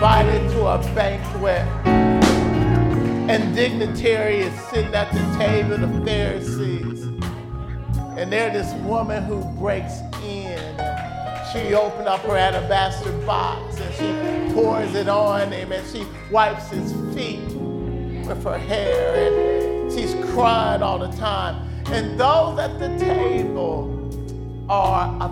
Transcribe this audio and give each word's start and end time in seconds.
invited 0.00 0.50
to 0.50 0.66
a 0.66 0.78
banquet, 0.94 1.60
and 3.28 3.54
dignitary 3.54 4.38
is 4.38 4.60
sitting 4.70 4.94
at 4.94 5.12
the 5.12 5.38
table 5.38 5.74
of 5.74 5.92
the 5.92 6.06
Pharisees. 6.06 7.02
And 8.16 8.32
there's 8.32 8.54
this 8.54 8.72
woman 8.82 9.22
who 9.24 9.44
breaks 9.58 10.00
in. 10.24 10.74
She 11.52 11.74
opens 11.74 12.08
up 12.08 12.20
her 12.20 12.34
alabaster 12.34 13.12
box 13.26 13.78
and 13.78 13.94
she 13.94 14.54
pours 14.54 14.94
it 14.94 15.10
on 15.10 15.52
him 15.52 15.70
and 15.70 15.86
she 15.86 16.06
wipes 16.30 16.70
his 16.70 16.92
feet 17.14 17.52
with 18.26 18.42
her 18.42 18.56
hair 18.56 19.26
and 19.26 19.92
she's 19.92 20.14
crying 20.32 20.82
all 20.82 20.98
the 20.98 21.14
time. 21.18 21.68
And 21.88 22.18
those 22.18 22.58
at 22.58 22.78
the 22.78 22.96
table 22.96 24.64
are 24.70 25.30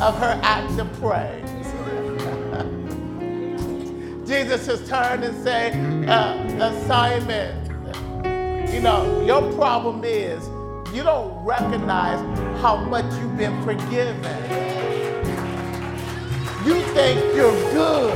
of 0.00 0.18
her 0.18 0.38
act 0.42 0.78
of 0.78 0.92
praise. 1.00 1.50
Jesus 4.28 4.66
has 4.66 4.88
turned 4.88 5.24
and 5.24 5.42
said, 5.42 6.08
uh, 6.08 6.86
Simon, 6.86 7.62
you 8.72 8.80
know, 8.80 9.24
your 9.24 9.52
problem 9.54 10.02
is 10.04 10.46
you 10.94 11.02
don't 11.02 11.32
recognize 11.44 12.20
how 12.60 12.76
much 12.76 13.04
you've 13.20 13.36
been 13.36 13.62
forgiven. 13.62 14.22
You 16.66 16.82
think 16.92 17.34
you're 17.34 17.52
good. 17.72 18.12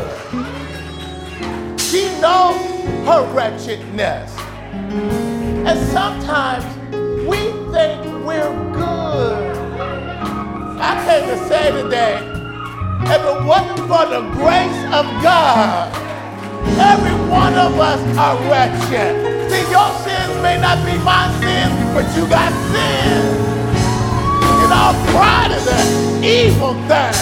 She 1.81 2.03
knows 2.21 2.61
her 3.07 3.33
wretchedness. 3.33 4.37
And 4.71 5.79
sometimes 5.91 6.65
we 7.27 7.37
think 7.73 8.25
we're 8.25 8.73
good. 8.73 9.60
I 10.83 10.97
came 11.05 11.29
to 11.29 11.37
say 11.47 11.71
today, 11.83 12.17
if 13.05 13.21
it 13.21 13.45
wasn't 13.45 13.81
for 13.81 14.07
the 14.09 14.23
grace 14.33 14.81
of 14.97 15.05
God, 15.21 15.93
every 16.81 17.13
one 17.29 17.53
of 17.53 17.79
us 17.79 18.01
are 18.17 18.37
wretched. 18.49 19.13
See, 19.51 19.71
your 19.71 19.91
sins 20.01 20.43
may 20.43 20.59
not 20.59 20.81
be 20.87 20.97
my 21.05 21.29
sins, 21.41 21.77
but 21.93 22.09
you 22.17 22.27
got 22.29 22.51
sins. 22.73 23.37
You 24.41 24.67
know, 24.73 24.97
pride 25.13 25.53
is 25.53 25.69
an 25.69 26.25
evil 26.25 26.73
thing. 26.89 27.13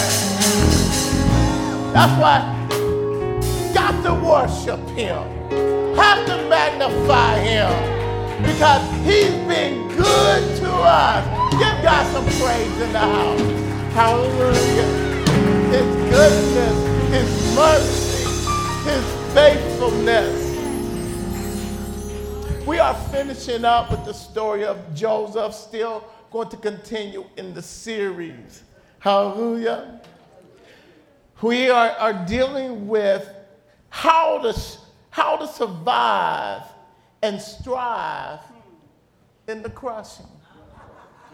That's 1.92 2.14
why 2.20 2.54
got 3.74 4.02
to 4.04 4.14
worship 4.24 4.80
him, 4.90 5.18
have 5.96 6.24
to 6.26 6.48
magnify 6.48 7.38
him, 7.40 7.72
because 8.44 8.82
he's 9.04 9.34
been 9.48 9.88
good 9.88 10.56
to 10.60 10.70
us. 10.70 11.37
God 11.82 12.06
some 12.12 12.24
praise 12.24 12.80
in 12.80 12.92
the 12.92 12.98
house. 12.98 13.40
Hallelujah. 13.94 14.86
His 15.70 15.86
goodness, 16.10 16.76
his 17.10 17.28
mercy, 17.54 18.24
his 18.90 19.04
faithfulness. 19.34 20.48
We 22.66 22.78
are 22.78 22.94
finishing 23.10 23.64
up 23.64 23.90
with 23.90 24.04
the 24.04 24.12
story 24.12 24.64
of 24.64 24.94
Joseph, 24.94 25.54
still 25.54 26.04
going 26.30 26.48
to 26.50 26.56
continue 26.56 27.24
in 27.36 27.54
the 27.54 27.62
series. 27.62 28.62
Hallelujah. 28.98 30.00
We 31.40 31.70
are, 31.70 31.90
are 31.90 32.26
dealing 32.26 32.88
with 32.88 33.28
how 33.88 34.38
to, 34.42 34.60
how 35.10 35.36
to 35.36 35.46
survive 35.46 36.62
and 37.22 37.40
strive 37.40 38.40
in 39.46 39.62
the 39.62 39.70
crushing. 39.70 40.26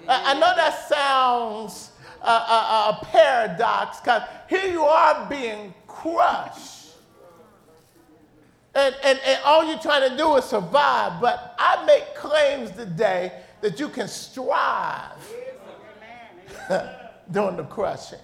I, 0.08 0.34
know 0.34 0.54
that 0.56 0.88
sounds 0.88 1.90
a, 2.22 2.26
a, 2.26 3.00
a 3.00 3.04
paradox 3.06 4.00
because 4.00 4.22
here 4.48 4.66
you 4.66 4.82
are 4.82 5.26
being 5.28 5.74
crushed. 5.86 6.92
And, 8.74 8.94
and, 9.04 9.20
and 9.24 9.40
all 9.44 9.64
you're 9.64 9.78
trying 9.78 10.10
to 10.10 10.16
do 10.16 10.36
is 10.36 10.44
survive. 10.44 11.20
But 11.20 11.54
I 11.58 11.84
make 11.86 12.14
claims 12.16 12.70
today 12.72 13.32
that 13.60 13.78
you 13.78 13.88
can 13.88 14.08
strive 14.08 15.12
during 17.30 17.56
the 17.56 17.64
crushing. 17.64 18.18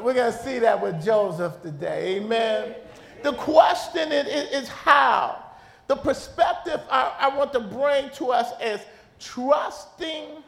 We're 0.00 0.14
going 0.14 0.32
to 0.32 0.38
see 0.38 0.58
that 0.58 0.80
with 0.80 1.02
Joseph 1.04 1.62
today. 1.62 2.16
Amen. 2.16 2.74
The 3.22 3.32
question 3.32 4.12
is 4.12 4.68
how. 4.68 5.38
The 5.86 5.96
perspective 5.96 6.80
I, 6.90 7.16
I 7.20 7.36
want 7.36 7.52
to 7.52 7.60
bring 7.60 8.10
to 8.10 8.30
us 8.30 8.52
is 8.62 8.80
trusting 9.18 10.41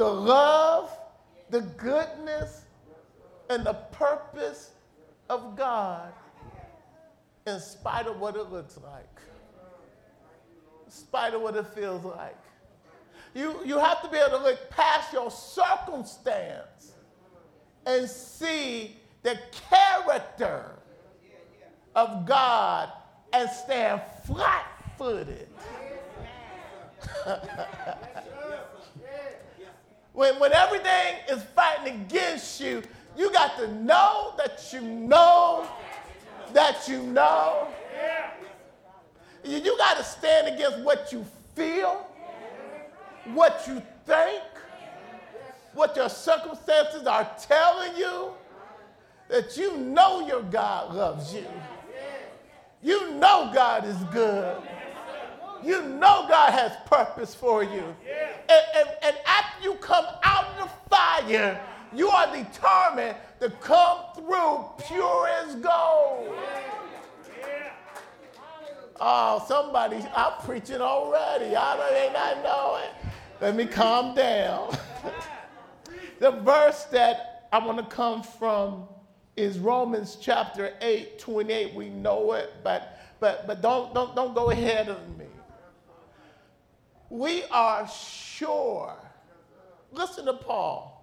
the 0.00 0.10
love, 0.10 0.90
the 1.50 1.60
goodness, 1.60 2.62
and 3.50 3.66
the 3.66 3.74
purpose 3.74 4.70
of 5.28 5.58
God 5.58 6.14
in 7.46 7.60
spite 7.60 8.06
of 8.06 8.18
what 8.18 8.34
it 8.34 8.50
looks 8.50 8.78
like, 8.78 9.20
in 10.86 10.90
spite 10.90 11.34
of 11.34 11.42
what 11.42 11.54
it 11.54 11.66
feels 11.74 12.02
like. 12.02 12.38
You, 13.34 13.60
you 13.62 13.78
have 13.78 14.00
to 14.00 14.08
be 14.08 14.16
able 14.16 14.38
to 14.38 14.42
look 14.42 14.70
past 14.70 15.12
your 15.12 15.30
circumstance 15.30 16.92
and 17.84 18.08
see 18.08 18.96
the 19.22 19.38
character 19.68 20.76
of 21.94 22.24
God 22.24 22.90
and 23.34 23.50
stand 23.50 24.00
flat 24.24 24.66
footed. 24.96 25.48
when, 30.12 30.38
when 30.38 30.52
everything 30.52 31.16
is 31.28 31.42
fighting 31.54 31.94
against 32.02 32.60
you, 32.60 32.82
you 33.16 33.32
got 33.32 33.56
to 33.58 33.72
know 33.74 34.34
that 34.38 34.68
you 34.72 34.80
know 34.80 35.68
that 36.52 36.88
you 36.88 37.02
know. 37.02 37.68
You, 39.44 39.58
you 39.58 39.76
got 39.78 39.96
to 39.96 40.04
stand 40.04 40.54
against 40.54 40.80
what 40.80 41.12
you 41.12 41.24
feel, 41.54 42.06
what 43.26 43.64
you 43.66 43.82
think, 44.06 44.42
what 45.74 45.96
your 45.96 46.08
circumstances 46.08 47.06
are 47.06 47.28
telling 47.40 47.96
you, 47.96 48.30
that 49.28 49.56
you 49.56 49.76
know 49.76 50.26
your 50.26 50.42
God 50.42 50.94
loves 50.94 51.32
you. 51.32 51.46
You 52.82 53.12
know 53.12 53.50
God 53.54 53.84
is 53.86 53.96
good. 54.04 54.56
You 55.62 55.82
know 55.82 56.26
God 56.28 56.52
has 56.52 56.72
purpose 56.86 57.34
for 57.34 57.62
you. 57.62 57.94
And, 58.48 58.64
and, 58.76 58.88
and 59.02 59.16
after 59.26 59.62
you 59.62 59.74
come 59.74 60.04
out 60.22 60.46
of 60.58 60.68
the 60.68 60.94
fire, 60.94 61.60
you 61.94 62.08
are 62.08 62.26
determined 62.26 63.16
to 63.40 63.50
come 63.60 63.98
through 64.14 64.64
pure 64.86 65.28
as 65.28 65.54
gold. 65.56 66.34
Oh, 69.02 69.42
somebody, 69.48 69.96
I'm 70.14 70.42
preaching 70.44 70.80
already. 70.80 71.56
I 71.56 71.90
may 71.90 72.10
not 72.12 72.42
know 72.42 72.80
it. 72.84 73.10
Let 73.40 73.56
me 73.56 73.64
calm 73.64 74.14
down. 74.14 74.76
the 76.18 76.32
verse 76.32 76.84
that 76.84 77.48
I 77.50 77.64
want 77.64 77.78
to 77.78 77.84
come 77.84 78.22
from 78.22 78.84
is 79.36 79.58
Romans 79.58 80.18
chapter 80.20 80.74
8, 80.82 81.18
28. 81.18 81.74
We 81.74 81.88
know 81.88 82.32
it, 82.32 82.52
but 82.62 82.98
but 83.20 83.46
but 83.46 83.62
don't 83.62 83.94
don't 83.94 84.14
don't 84.14 84.34
go 84.34 84.50
ahead 84.50 84.88
of 84.88 85.18
me. 85.18 85.24
We 87.10 87.42
are 87.50 87.88
sure. 87.88 88.94
Listen 89.92 90.26
to 90.26 90.32
Paul. 90.34 90.96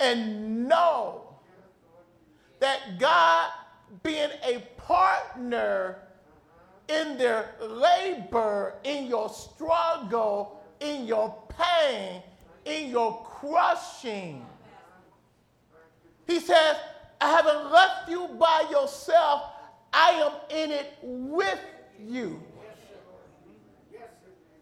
And 0.00 0.68
know 0.68 1.34
that 2.58 2.98
God 2.98 3.50
being 4.02 4.30
a 4.44 4.58
partner 4.76 5.98
in 6.88 7.16
their 7.16 7.54
labor, 7.60 8.74
in 8.84 9.06
your 9.06 9.28
struggle, 9.28 10.60
in 10.80 11.06
your 11.06 11.36
pain, 11.48 12.22
in 12.64 12.90
your 12.90 13.24
crushing. 13.24 14.44
He 16.26 16.40
says, 16.40 16.76
I 17.20 17.30
haven't 17.30 17.70
left 17.70 18.08
you 18.08 18.28
by 18.38 18.66
yourself. 18.70 19.42
I 19.92 20.10
am 20.10 20.32
in 20.56 20.70
it 20.70 20.98
with 21.02 21.60
you. 22.04 22.42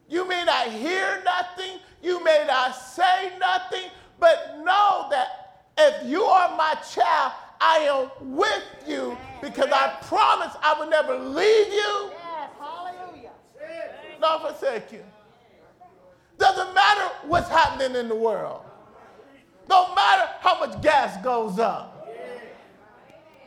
You 0.08 0.26
may 0.26 0.44
not 0.44 0.70
hear 0.70 1.22
nothing, 1.24 1.78
you 2.02 2.22
may 2.24 2.44
not 2.46 2.72
say 2.74 3.32
nothing, 3.38 3.90
but 4.18 4.58
know 4.64 5.06
that 5.10 5.66
if 5.76 6.06
you 6.08 6.22
are 6.22 6.56
my 6.56 6.74
child, 6.92 7.32
I 7.60 7.78
am 7.78 8.36
with 8.36 8.64
you 8.86 9.18
because 9.42 9.68
I 9.72 9.98
promise 10.02 10.54
I 10.62 10.78
will 10.78 10.88
never 10.88 11.18
leave 11.18 11.72
you. 11.72 12.10
Yes, 12.10 12.50
hallelujah. 12.58 13.30
Not 14.20 14.42
forsake 14.42 14.92
you. 14.92 15.04
Doesn't 16.38 16.74
matter 16.74 17.14
what's 17.26 17.48
happening 17.48 17.96
in 17.96 18.08
the 18.08 18.14
world. 18.14 18.62
Don't 19.68 19.94
matter 19.94 20.30
how 20.40 20.58
much 20.58 20.80
gas 20.80 21.22
goes 21.22 21.58
up. 21.58 22.08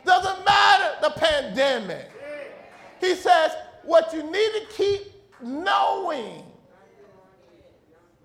Doesn't 0.04 0.44
matter 0.44 0.96
the 1.00 1.10
pandemic. 1.10 2.10
He 3.00 3.14
says, 3.14 3.52
what 3.82 4.12
you 4.12 4.22
need 4.22 4.52
to 4.52 4.66
keep 4.76 5.12
knowing 5.42 6.44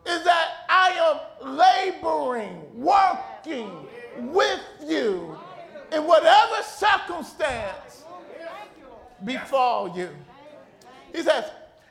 is 0.08 0.24
that 0.24 0.66
I 0.70 1.20
am 1.44 1.58
laboring, 1.58 2.62
working 2.74 3.72
with 4.18 4.62
you 4.86 5.38
in 5.92 6.06
whatever 6.06 6.62
circumstance 6.64 8.04
befall 9.24 9.98
you. 9.98 10.10
He 11.14 11.22
says, 11.22 11.46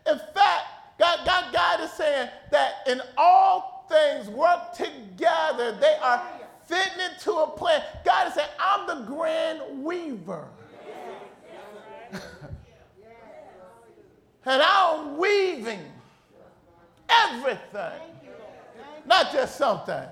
in 0.07 0.19
fact, 0.35 0.65
God, 0.99 1.21
God, 1.27 1.53
God 1.53 1.81
is 1.81 1.93
saying 1.93 2.29
that 2.51 2.75
in 2.87 3.03
all 3.17 3.87
things 3.89 4.29
work 4.29 4.73
together. 4.73 5.77
They 5.81 5.97
are 6.03 6.23
fitting 6.67 7.01
into 7.13 7.33
a 7.33 7.49
plan. 7.49 7.83
God 8.05 8.29
is 8.29 8.35
saying, 8.35 8.49
I'm 8.59 8.87
the 8.87 9.07
grand 9.07 9.85
weaver. 9.85 10.49
and 14.45 14.63
I'm 14.63 15.17
weaving 15.19 15.81
everything, 17.25 18.01
not 19.07 19.33
just 19.33 19.57
some 19.57 19.85
things, 19.85 20.09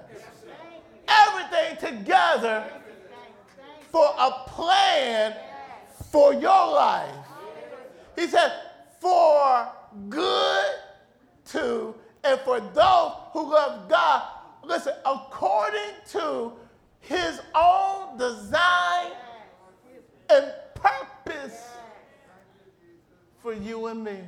everything 1.09 1.77
together 1.77 2.65
for 3.91 4.07
a 4.19 4.31
plan 4.49 5.35
for 6.11 6.33
your 6.35 6.75
life. 6.75 7.15
He 8.17 8.27
said, 8.27 8.53
for 9.01 9.69
good 10.09 10.65
to, 11.47 11.95
and 12.23 12.41
for 12.41 12.61
those 12.61 13.13
who 13.33 13.53
love 13.53 13.89
God, 13.89 14.23
listen, 14.65 14.95
according 15.05 15.93
to 16.13 16.53
his 17.01 17.41
own 17.55 18.17
design 18.17 19.13
and 20.31 20.53
purpose 20.75 21.69
for 23.43 23.53
you 23.53 23.87
and 23.87 24.03
me. 24.03 24.19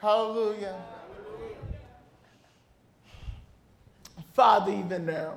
Hallelujah. 0.00 0.76
Father, 4.32 4.72
even 4.72 5.06
now. 5.06 5.34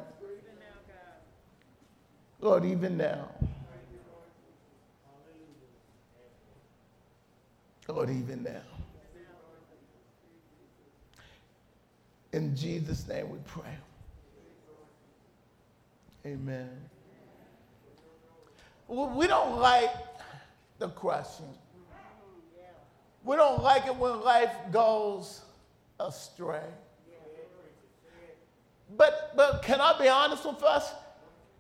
Lord, 2.40 2.66
even 2.66 2.98
now. 2.98 3.28
Lord, 7.88 8.10
even 8.10 8.44
now. 8.44 8.62
In 12.34 12.56
Jesus' 12.56 13.08
name 13.08 13.30
we 13.30 13.40
pray. 13.46 13.75
Amen. 16.25 16.69
We 18.88 19.28
don't 19.28 19.60
like 19.60 19.92
the 20.78 20.90
crushing. 20.90 21.54
We 23.24 23.36
don't 23.36 23.62
like 23.62 23.86
it 23.86 23.96
when 23.96 24.22
life 24.22 24.52
goes 24.72 25.42
astray. 26.00 26.64
But, 28.98 29.34
but 29.36 29.62
can 29.64 29.80
I 29.80 29.98
be 30.00 30.08
honest 30.10 30.46
with 30.46 30.64
us? 30.64 30.92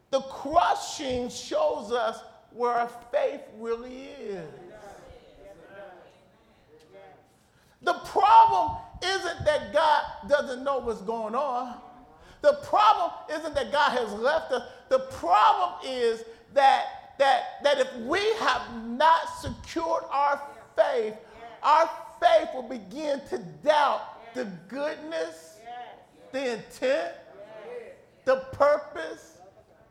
The 0.09 0.21
crushing 0.21 1.29
shows 1.29 1.91
us 1.91 2.21
where 2.51 2.73
our 2.73 2.89
faith 3.11 3.41
really 3.57 4.09
is. 4.27 4.49
The 7.83 7.93
problem 8.05 8.77
isn't 9.03 9.45
that 9.45 9.73
God 9.73 10.03
doesn't 10.27 10.63
know 10.63 10.79
what's 10.79 11.01
going 11.01 11.33
on. 11.33 11.77
The 12.41 12.53
problem 12.63 13.11
isn't 13.31 13.55
that 13.55 13.71
God 13.71 13.91
has 13.97 14.11
left 14.13 14.51
us. 14.51 14.63
The 14.89 14.99
problem 14.99 15.73
is 15.85 16.23
that, 16.53 17.15
that, 17.17 17.63
that 17.63 17.79
if 17.79 17.95
we 17.97 18.19
have 18.39 18.61
not 18.85 19.21
secured 19.39 20.03
our 20.11 20.41
faith, 20.75 21.15
our 21.63 21.89
faith 22.19 22.49
will 22.53 22.67
begin 22.67 23.21
to 23.29 23.37
doubt 23.63 24.33
the 24.33 24.45
goodness, 24.67 25.57
the 26.31 26.53
intent, 26.53 27.13
the 28.25 28.37
purpose 28.53 29.37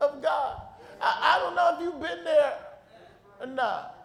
of 0.01 0.23
God. 0.23 0.63
I, 1.01 1.37
I 1.37 1.39
don't 1.41 1.55
know 1.55 1.77
if 1.77 1.83
you've 1.83 2.03
been 2.03 2.25
there 2.25 2.59
or 3.41 3.47
not. 3.47 3.97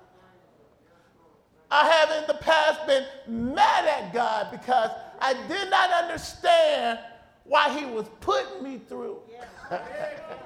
I 1.72 1.88
have 1.90 2.22
in 2.22 2.28
the 2.28 2.42
past 2.42 2.86
been 2.86 3.06
mad 3.28 3.86
at 3.86 4.14
God 4.14 4.52
because 4.52 4.92
I 5.20 5.34
did 5.48 5.70
not 5.70 5.92
understand 5.92 7.00
why 7.44 7.70
He 7.78 7.86
was 7.86 8.08
putting 8.20 8.64
me 8.64 8.80
through. 8.88 9.20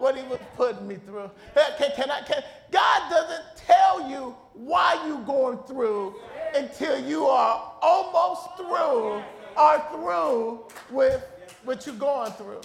what 0.00 0.16
He 0.16 0.22
was 0.24 0.40
putting 0.56 0.88
me 0.88 0.96
through. 1.06 1.30
Can, 1.54 1.90
can 1.94 2.10
I, 2.10 2.22
can, 2.22 2.42
God 2.70 3.10
doesn't 3.10 3.44
tell 3.56 4.08
you 4.08 4.34
why 4.54 5.02
you're 5.06 5.24
going 5.24 5.58
through 5.66 6.16
until 6.54 6.98
you 6.98 7.26
are 7.26 7.74
almost 7.82 8.56
through 8.56 9.22
or 9.56 9.84
through 9.92 10.64
with 10.90 11.24
what 11.64 11.86
you're 11.86 11.94
going 11.94 12.32
through. 12.32 12.60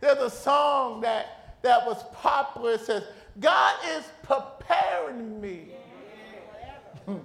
There's 0.00 0.18
a 0.18 0.30
song 0.30 1.00
that, 1.02 1.56
that 1.62 1.86
was 1.86 2.02
popular. 2.12 2.72
It 2.72 2.80
says, 2.80 3.04
God 3.40 3.74
is 3.96 4.04
preparing 4.22 5.40
me. 5.40 5.68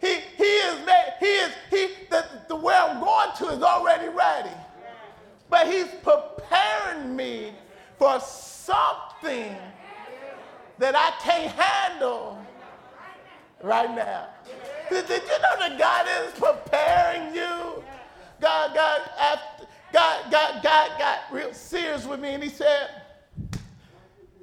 he, 0.00 0.20
he 0.36 0.44
is 0.44 0.86
made, 0.86 1.12
he 1.20 1.26
is, 1.26 1.52
he, 1.70 1.88
the, 2.10 2.24
the 2.48 2.56
where 2.56 2.82
I'm 2.82 3.00
going 3.00 3.36
to 3.38 3.48
is 3.48 3.62
already 3.62 4.08
ready. 4.08 4.50
But 5.50 5.66
he's 5.66 5.88
preparing 6.02 7.16
me 7.16 7.52
for 7.98 8.20
something 8.20 9.58
that 10.78 10.94
I 10.94 11.10
can't 11.20 11.52
handle 11.52 12.46
right 13.62 13.94
now. 13.94 14.28
Did, 14.88 15.06
did 15.06 15.22
you 15.22 15.28
know 15.28 15.68
that 15.68 15.78
God 15.78 16.06
is 16.24 16.32
preparing 16.38 17.34
you? 17.34 17.84
God, 18.40 18.74
God, 18.74 19.00
after, 19.20 19.66
God, 19.92 20.30
God, 20.30 20.62
God 20.62 20.98
got 20.98 21.18
real 21.30 21.52
serious 21.52 22.06
with 22.06 22.20
me 22.20 22.30
and 22.30 22.42
he 22.42 22.48
said, 22.48 22.88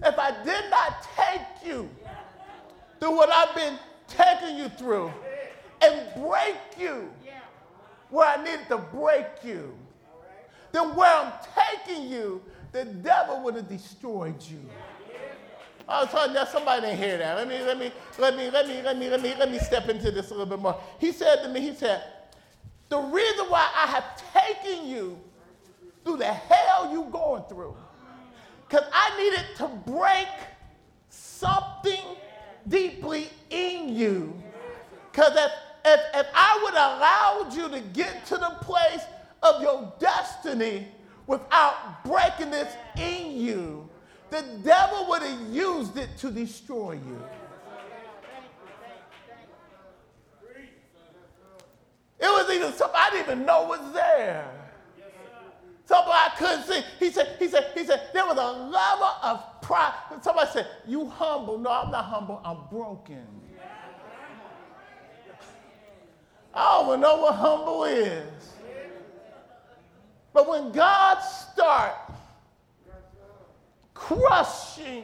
if 0.03 0.19
I 0.19 0.43
did 0.43 0.69
not 0.69 1.07
take 1.15 1.67
you 1.67 1.89
through 2.99 3.15
what 3.15 3.29
I've 3.31 3.55
been 3.55 3.79
taking 4.07 4.57
you 4.57 4.69
through 4.69 5.13
and 5.81 6.07
break 6.15 6.57
you 6.77 7.09
where 8.09 8.27
I 8.27 8.43
needed 8.43 8.67
to 8.69 8.77
break 8.77 9.25
you, 9.43 9.73
then 10.71 10.95
where 10.95 11.13
I'm 11.13 11.33
taking 11.55 12.09
you, 12.09 12.41
the 12.71 12.85
devil 12.85 13.41
would 13.43 13.55
have 13.55 13.69
destroyed 13.69 14.41
you. 14.43 14.59
I 15.89 16.03
was 16.03 16.33
you, 16.33 16.45
somebody 16.51 16.81
didn't 16.81 16.97
hear 16.97 17.17
that. 17.17 17.37
Let 17.37 17.47
me, 17.47 17.59
let 17.63 17.79
me, 17.79 17.91
let 18.19 18.35
me, 18.35 18.49
let 18.49 18.67
me, 18.67 18.81
let 18.81 18.97
me, 18.97 19.09
let 19.09 19.21
me, 19.21 19.35
let 19.35 19.51
me 19.51 19.59
step 19.59 19.87
into 19.87 20.11
this 20.11 20.31
a 20.31 20.33
little 20.33 20.45
bit 20.45 20.59
more. 20.59 20.77
He 20.99 21.13
said 21.13 21.43
to 21.43 21.49
me, 21.49 21.61
he 21.61 21.73
said, 21.73 22.03
the 22.89 22.99
reason 22.99 23.45
why 23.45 23.69
I 23.73 23.87
have 23.87 24.21
taken 24.33 24.87
you 24.87 25.17
through 26.03 26.17
the 26.17 26.25
hell 26.25 26.91
you 26.91 27.07
going 27.11 27.43
through 27.49 27.75
because 28.67 28.85
I 28.91 29.17
needed 29.17 29.45
to 29.57 29.67
break 29.89 30.27
something 31.09 32.03
deeply 32.67 33.29
in 33.49 33.95
you. 33.95 34.33
Because 35.11 35.33
if, 35.35 35.51
if, 35.85 35.99
if 36.15 36.27
I 36.33 36.61
would 36.63 36.73
have 36.73 36.97
allowed 36.97 37.53
you 37.55 37.69
to 37.69 37.79
get 37.93 38.25
to 38.27 38.35
the 38.35 38.57
place 38.61 39.01
of 39.43 39.61
your 39.61 39.93
destiny 39.99 40.87
without 41.25 42.03
breaking 42.03 42.51
this 42.51 42.73
in 42.97 43.37
you, 43.37 43.87
the 44.29 44.43
devil 44.63 45.07
would 45.09 45.21
have 45.21 45.39
used 45.51 45.97
it 45.97 46.09
to 46.17 46.31
destroy 46.31 46.93
you. 46.93 47.21
It 52.19 52.25
was 52.25 52.49
even 52.51 52.73
something 52.73 52.99
I 52.99 53.09
didn't 53.11 53.25
even 53.25 53.45
know 53.45 53.67
was 53.67 53.93
there. 53.93 54.49
Somebody 55.85 56.11
I 56.11 56.31
couldn't 56.37 56.63
see. 56.63 56.81
He 56.99 57.11
said, 57.11 57.37
he 57.39 57.47
said, 57.47 57.71
he 57.73 57.85
said, 57.85 58.09
there 58.11 58.25
was 58.25 58.37
a 58.37 58.51
level 58.51 59.07
of 59.23 59.61
pride. 59.61 59.93
Somebody 60.21 60.49
said, 60.51 60.67
you 60.85 61.07
humble. 61.07 61.57
No, 61.57 61.71
I'm 61.71 61.91
not 61.91 62.05
humble. 62.05 62.41
I'm 62.43 62.67
broken. 62.69 63.25
I 66.53 66.77
don't 66.77 66.87
even 66.87 67.01
know 67.01 67.17
what 67.17 67.35
humble 67.35 67.83
is. 67.85 68.56
But 70.37 70.47
when 70.47 70.71
God 70.71 71.17
starts 71.17 72.11
crushing, 73.95 75.03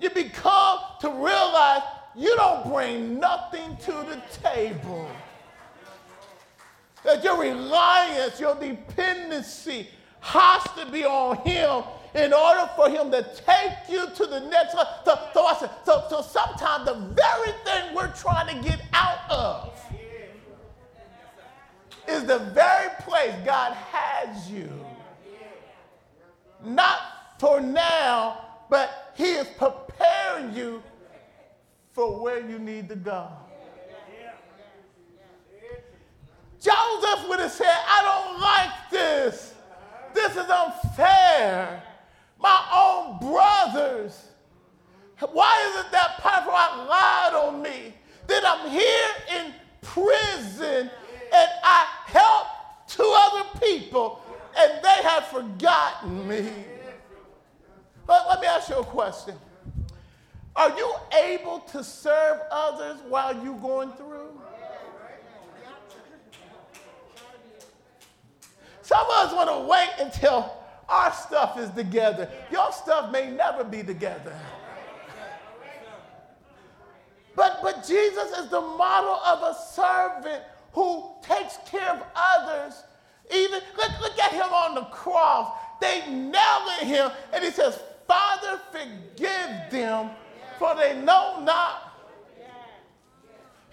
you 0.00 0.10
become 0.10 0.80
to 1.02 1.08
realize 1.08 1.82
you 2.16 2.34
don't 2.34 2.66
bring 2.68 3.20
nothing 3.20 3.76
to 3.84 3.92
the 3.92 4.20
table 4.42 5.08
that 7.04 7.22
your 7.22 7.40
reliance, 7.40 8.40
your 8.40 8.56
dependency 8.56 9.86
has 10.18 10.64
to 10.76 10.90
be 10.90 11.04
on 11.04 11.36
Him 11.46 11.84
in 12.16 12.32
order 12.32 12.68
for 12.74 12.90
Him 12.90 13.12
to 13.12 13.22
take 13.46 13.88
you 13.88 14.10
to 14.16 14.26
the 14.26 14.40
next 14.50 14.74
level. 14.74 14.92
So, 15.04 15.16
so 15.32 15.46
I 15.46 15.56
said, 15.60 15.70
so, 15.84 16.04
so 16.10 16.22
sometimes 16.22 16.86
the 16.86 16.94
very 17.14 17.52
thing 17.64 17.94
we're 17.94 18.12
trying 18.14 18.60
to 18.60 18.68
get 18.68 18.82
out 18.92 19.30
of 19.30 19.76
is 22.08 22.24
the 22.24 22.38
very 22.38 22.90
place 23.00 23.34
God 23.44 23.72
has 23.72 24.50
you. 24.50 24.70
Not 26.64 26.98
for 27.38 27.60
now, 27.60 28.40
but 28.70 29.12
He 29.16 29.24
is 29.24 29.46
preparing 29.58 30.54
you 30.54 30.82
for 31.92 32.20
where 32.20 32.46
you 32.46 32.58
need 32.58 32.88
to 32.88 32.96
go. 32.96 33.28
Joseph 36.60 37.28
would 37.28 37.40
have 37.40 37.52
said, 37.52 37.66
I 37.68 38.02
don't 38.02 38.40
like 38.40 38.90
this. 38.90 39.54
This 40.12 40.32
is 40.32 40.50
unfair. 40.50 41.82
My 42.40 42.64
own 42.74 43.18
brothers. 43.18 44.30
Why 45.32 45.70
is 45.70 45.84
it 45.84 45.92
that 45.92 46.18
Potiphar 46.18 46.86
lied 46.86 47.34
on 47.34 47.62
me? 47.62 47.94
That 48.26 48.42
I'm 48.44 48.68
here 48.68 49.40
in 49.40 49.54
prison 49.80 50.90
and 51.32 51.50
I 51.62 51.86
help 52.06 52.46
two 52.88 53.14
other 53.16 53.58
people 53.60 54.22
and 54.58 54.82
they 54.82 55.02
have 55.02 55.26
forgotten 55.26 56.28
me. 56.28 56.48
But 58.06 58.26
let 58.28 58.40
me 58.40 58.46
ask 58.46 58.68
you 58.68 58.76
a 58.76 58.84
question. 58.84 59.34
Are 60.54 60.76
you 60.76 60.94
able 61.22 61.60
to 61.60 61.84
serve 61.84 62.40
others 62.50 62.98
while 63.08 63.34
you're 63.44 63.58
going 63.58 63.92
through? 63.92 64.40
Some 68.80 69.04
of 69.04 69.26
us 69.26 69.32
want 69.34 69.50
to 69.50 69.68
wait 69.68 70.06
until 70.06 70.52
our 70.88 71.12
stuff 71.12 71.58
is 71.58 71.70
together. 71.70 72.30
Your 72.50 72.70
stuff 72.72 73.10
may 73.10 73.30
never 73.30 73.64
be 73.64 73.82
together. 73.82 74.34
But, 77.34 77.58
but 77.62 77.86
Jesus 77.86 78.30
is 78.38 78.48
the 78.48 78.60
model 78.60 79.16
of 79.26 79.42
a 79.42 79.54
servant 79.74 80.42
who 80.76 81.02
takes 81.22 81.58
care 81.68 81.90
of 81.90 82.02
others. 82.14 82.84
Even 83.34 83.60
look, 83.76 84.00
look 84.00 84.18
at 84.20 84.30
him 84.30 84.52
on 84.52 84.76
the 84.76 84.82
cross. 84.82 85.50
They 85.80 86.08
nailed 86.08 86.80
him, 86.82 87.10
and 87.32 87.42
he 87.42 87.50
says, 87.50 87.80
Father, 88.06 88.60
forgive 88.70 89.70
them, 89.70 90.10
for 90.58 90.76
they 90.76 91.00
know 91.00 91.40
not 91.42 91.86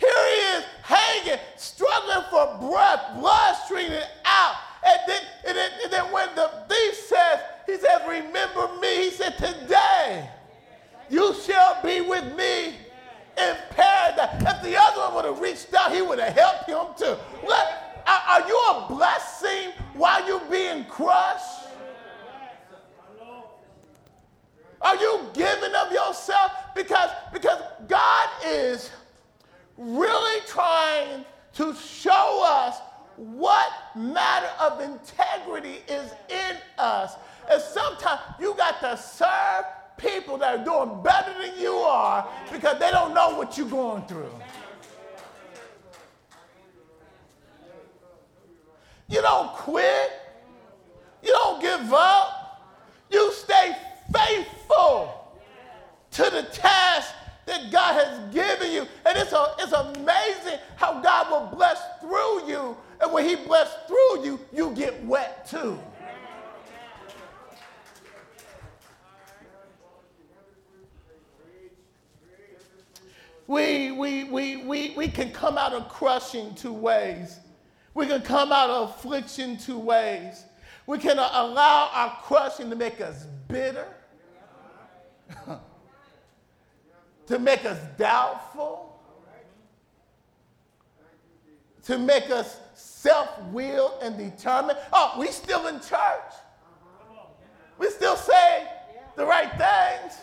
here 0.03 0.11
he 0.11 0.57
is 0.57 0.63
hanging, 0.81 1.39
struggling 1.55 2.25
for 2.29 2.57
breath, 2.59 3.15
blood 3.19 3.55
streaming 3.65 4.03
out. 4.25 4.55
And 4.85 4.99
then, 5.07 5.21
and 5.47 5.57
then, 5.57 5.71
and 5.83 5.93
then 5.93 6.11
when 6.11 6.27
the 6.35 6.51
thief 6.67 6.95
says, 6.95 7.39
he 7.65 7.77
says, 7.77 8.01
remember 8.07 8.69
me, 8.81 9.05
he 9.05 9.11
said, 9.11 9.37
today 9.37 10.29
you 11.09 11.33
shall 11.45 11.81
be 11.83 12.01
with 12.01 12.35
me 12.35 12.75
in 13.37 13.55
paradise. 13.71 14.41
If 14.41 14.61
the 14.63 14.77
other 14.77 15.01
one 15.01 15.15
would 15.15 15.25
have 15.25 15.39
reached 15.39 15.73
out, 15.73 15.93
he 15.93 16.01
would 16.01 16.19
have 16.19 16.33
helped 16.33 16.69
him 16.69 16.85
too. 16.97 17.15
What, 17.41 17.93
are, 18.05 18.47
you 18.47 18.55
a 18.55 18.85
blessing 18.89 19.71
while 19.93 20.25
you're 20.27 20.39
being 20.49 20.85
crushed? 20.85 21.67
Are 24.81 24.97
you 24.97 25.21
giving 25.33 25.73
of 25.75 25.91
yourself? 25.91 26.51
Because, 26.75 27.09
because 27.31 27.61
God 27.87 28.29
is 28.45 28.91
really 29.77 30.41
trying 30.45 31.23
to 31.53 31.73
show 31.73 32.43
us 32.45 32.79
what 33.15 33.71
matter 33.95 34.49
of 34.59 34.81
integrity 34.81 35.81
is 35.87 36.11
in 36.29 36.57
us. 36.77 37.15
And 37.49 37.61
sometimes 37.61 38.19
you 38.39 38.55
got 38.55 38.79
to 38.81 38.97
serve 38.97 39.65
people 39.97 40.37
that 40.37 40.59
are 40.59 40.65
doing 40.65 41.03
better 41.03 41.33
than 41.41 41.59
you 41.59 41.73
are 41.73 42.27
because 42.51 42.79
they 42.79 42.91
don't 42.91 43.13
know 43.13 43.35
what 43.37 43.57
you're 43.57 43.69
going 43.69 44.03
through. 44.05 44.31
You 49.07 49.21
don't 49.21 49.53
quit. 49.53 50.11
You 51.21 51.29
don't 51.29 51.61
give 51.61 51.93
up. 51.93 52.73
You 53.09 53.31
stay 53.33 53.75
faithful 54.11 55.31
to 56.11 56.23
the 56.23 56.43
task 56.51 57.13
that 57.45 57.71
God 57.71 57.93
has 57.93 58.33
given 58.33 58.71
you. 58.71 58.87
And 59.05 59.17
it's, 59.17 59.33
a, 59.33 59.55
it's 59.59 59.71
amazing 59.71 60.59
how 60.75 61.01
God 61.01 61.29
will 61.29 61.55
bless 61.55 61.81
through 62.01 62.47
you. 62.47 62.77
And 63.01 63.11
when 63.11 63.25
He 63.25 63.35
blesses 63.35 63.75
through 63.87 64.25
you, 64.25 64.39
you 64.53 64.71
get 64.71 65.03
wet 65.05 65.47
too. 65.47 65.79
We, 73.47 73.91
we, 73.91 74.23
we, 74.23 74.57
we, 74.57 74.93
we 74.95 75.07
can 75.07 75.31
come 75.31 75.57
out 75.57 75.73
of 75.73 75.89
crushing 75.89 76.55
two 76.55 76.73
ways. 76.73 77.39
We 77.93 78.07
can 78.07 78.21
come 78.21 78.51
out 78.51 78.69
of 78.69 78.89
affliction 78.91 79.57
two 79.57 79.77
ways. 79.77 80.45
We 80.87 80.97
can 80.97 81.17
allow 81.17 81.89
our 81.93 82.17
crushing 82.23 82.69
to 82.69 82.75
make 82.75 83.01
us 83.01 83.25
bitter. 83.47 83.87
to 87.27 87.39
make 87.39 87.65
us 87.65 87.79
doubtful, 87.97 88.99
to 91.83 91.97
make 91.97 92.29
us 92.29 92.59
self 92.75 93.41
willed 93.51 93.93
and 94.01 94.17
determined. 94.17 94.77
Oh, 94.91 95.15
we 95.19 95.27
still 95.27 95.67
in 95.67 95.79
church. 95.79 96.33
We 97.77 97.89
still 97.89 98.15
say 98.15 98.67
the 99.15 99.25
right 99.25 99.51
things. 99.51 100.17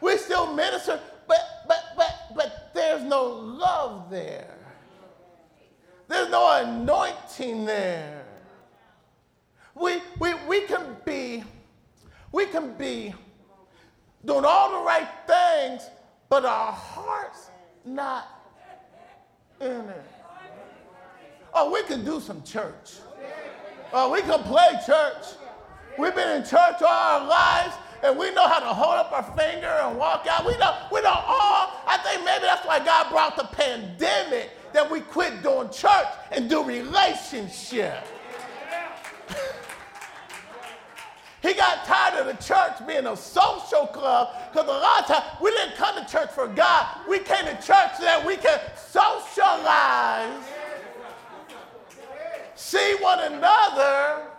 We 0.00 0.16
still 0.16 0.54
minister, 0.54 1.00
but 2.34 2.70
there's 2.74 3.02
no 3.02 3.24
love 3.24 4.10
there. 4.10 4.56
There's 6.08 6.30
no 6.30 6.62
anointing 6.62 7.64
there. 7.64 8.24
We, 9.74 10.02
we, 10.18 10.34
we 10.46 10.62
can 10.62 10.96
be, 11.04 11.42
we 12.30 12.46
can 12.46 12.74
be 12.74 13.14
doing 14.24 14.44
all 14.44 14.70
the 14.72 14.86
right 14.86 15.08
things, 15.26 15.88
but 16.28 16.44
our 16.44 16.72
heart's 16.72 17.50
not 17.84 18.28
in 19.60 19.88
it. 19.88 20.04
Oh, 21.54 21.72
we 21.72 21.82
can 21.84 22.04
do 22.04 22.20
some 22.20 22.42
church. 22.42 22.98
Oh, 23.92 24.10
we 24.10 24.22
can 24.22 24.42
play 24.42 24.78
church. 24.86 25.24
We've 25.98 26.14
been 26.14 26.40
in 26.40 26.42
church 26.42 26.80
all 26.80 26.86
our 26.86 27.26
lives, 27.28 27.74
and 28.02 28.18
we 28.18 28.32
know 28.32 28.48
how 28.48 28.58
to 28.58 28.66
hold 28.66 28.94
up 28.94 29.12
our 29.12 29.22
finger 29.36 29.68
and 29.68 29.96
walk 29.96 30.26
out. 30.28 30.44
We 30.44 30.56
know, 30.58 30.76
we 30.90 31.00
know 31.00 31.10
all. 31.10 31.82
I 31.86 31.98
think 32.04 32.24
maybe 32.24 32.42
that's 32.42 32.66
why 32.66 32.84
God 32.84 33.10
brought 33.10 33.36
the 33.36 33.44
pandemic 33.44 34.50
that 34.72 34.90
we 34.90 35.00
quit 35.00 35.42
doing 35.42 35.70
church 35.70 36.06
and 36.30 36.48
do 36.50 36.64
relationship. 36.64 38.04
He 41.42 41.54
got 41.54 41.84
tired 41.84 42.20
of 42.20 42.26
the 42.26 42.40
church 42.40 42.86
being 42.86 43.04
a 43.04 43.16
social 43.16 43.88
club 43.88 44.28
because 44.52 44.68
a 44.68 44.70
lot 44.70 45.00
of 45.00 45.06
times 45.06 45.24
we 45.42 45.50
didn't 45.50 45.74
come 45.74 45.96
to 45.96 46.08
church 46.08 46.30
for 46.30 46.46
God. 46.46 46.86
We 47.08 47.18
came 47.18 47.44
to 47.46 47.54
church 47.54 47.96
so 47.96 48.04
that 48.04 48.24
we 48.24 48.36
can 48.36 48.60
socialize, 48.76 50.44
see 52.54 52.94
one 53.00 53.24
another. 53.24 54.31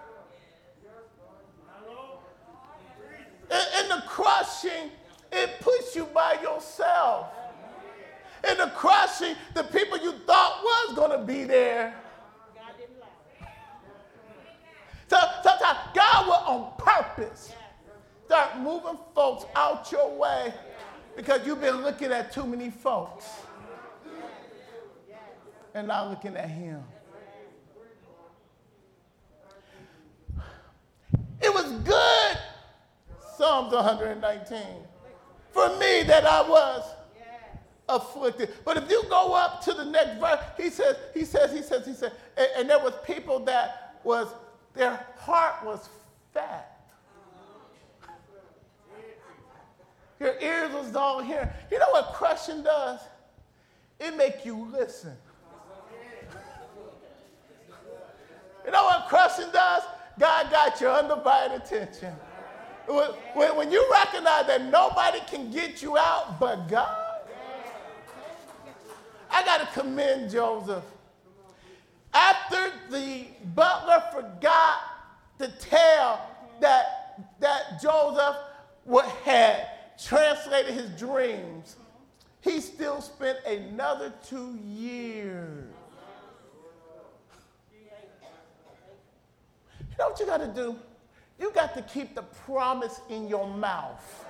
In, 3.83 3.89
the 3.89 4.03
crushing, 4.07 4.91
it 5.31 5.59
puts 5.59 5.95
you 5.95 6.05
by 6.05 6.37
yourself. 6.41 7.27
In 8.49 8.57
the 8.57 8.71
crushing, 8.75 9.35
the 9.53 9.63
people 9.63 9.97
you 9.97 10.13
thought 10.25 10.61
was 10.63 10.95
going 10.95 11.19
to 11.19 11.25
be 11.25 11.43
there 11.43 11.95
So 15.13 15.19
sometimes 15.43 15.77
God 15.93 16.25
will 16.25 16.33
on 16.33 16.71
purpose 16.75 17.53
start 18.25 18.57
moving 18.57 18.97
folks 19.13 19.45
out 19.55 19.91
your 19.91 20.09
way 20.17 20.51
because 21.15 21.45
you've 21.45 21.61
been 21.61 21.83
looking 21.83 22.11
at 22.11 22.31
too 22.31 22.47
many 22.47 22.71
folks 22.71 23.27
and 25.75 25.87
not 25.87 26.09
looking 26.09 26.35
at 26.35 26.49
Him. 26.49 26.83
It 31.39 31.53
was 31.53 31.71
good, 31.83 32.12
Psalms 33.43 33.73
119, 33.73 34.61
for 35.51 35.67
me 35.77 36.03
that 36.03 36.25
I 36.25 36.47
was 36.47 36.81
afflicted. 37.89 38.47
But 38.63 38.77
if 38.77 38.89
you 38.89 39.03
go 39.09 39.33
up 39.33 39.61
to 39.65 39.73
the 39.73 39.83
next 39.83 40.17
verse, 40.17 40.39
he 40.55 40.69
says, 40.69 40.95
he 41.13 41.25
says, 41.25 41.51
he 41.51 41.61
says, 41.61 41.85
he 41.85 41.93
says, 41.93 42.13
and, 42.37 42.47
and 42.57 42.69
there 42.69 42.79
was 42.79 42.93
people 43.05 43.39
that 43.39 43.99
was 44.05 44.29
their 44.73 45.05
heart 45.17 45.55
was 45.65 45.89
fat. 46.33 46.87
Your 50.21 50.39
ears 50.39 50.71
was 50.71 50.95
all 50.95 51.21
here. 51.21 51.53
You 51.69 51.79
know 51.79 51.89
what 51.89 52.13
crushing 52.13 52.63
does? 52.63 53.01
It 53.99 54.15
make 54.15 54.45
you 54.45 54.69
listen. 54.71 55.17
You 58.63 58.71
know 58.71 58.85
what 58.85 59.09
crushing 59.09 59.51
does? 59.51 59.83
God 60.17 60.49
got 60.49 60.79
your 60.79 60.93
undivided 60.93 61.61
attention. 61.61 62.13
When, 62.87 63.55
when 63.55 63.71
you 63.71 63.87
recognize 63.91 64.47
that 64.47 64.65
nobody 64.65 65.19
can 65.27 65.51
get 65.51 65.81
you 65.81 65.97
out 65.97 66.39
but 66.39 66.67
God, 66.67 66.97
I 69.31 69.43
got 69.43 69.61
to 69.61 69.79
commend 69.79 70.31
Joseph. 70.31 70.83
After 72.13 72.71
the 72.91 73.25
butler 73.55 74.03
forgot 74.11 74.79
to 75.39 75.47
tell 75.59 76.29
that, 76.59 77.37
that 77.39 77.81
Joseph 77.81 78.37
had 79.23 79.67
translated 79.97 80.73
his 80.73 80.89
dreams, 80.91 81.77
he 82.41 82.59
still 82.59 83.01
spent 83.01 83.39
another 83.45 84.13
two 84.27 84.59
years 84.63 85.73
You 89.93 90.03
know 90.03 90.09
what 90.09 90.19
you 90.19 90.25
got 90.25 90.37
to 90.37 90.47
do? 90.47 90.75
You 91.39 91.51
got 91.51 91.73
to 91.75 91.81
keep 91.81 92.15
the 92.15 92.21
promise 92.21 93.01
in 93.09 93.27
your 93.27 93.47
mouth. 93.47 94.25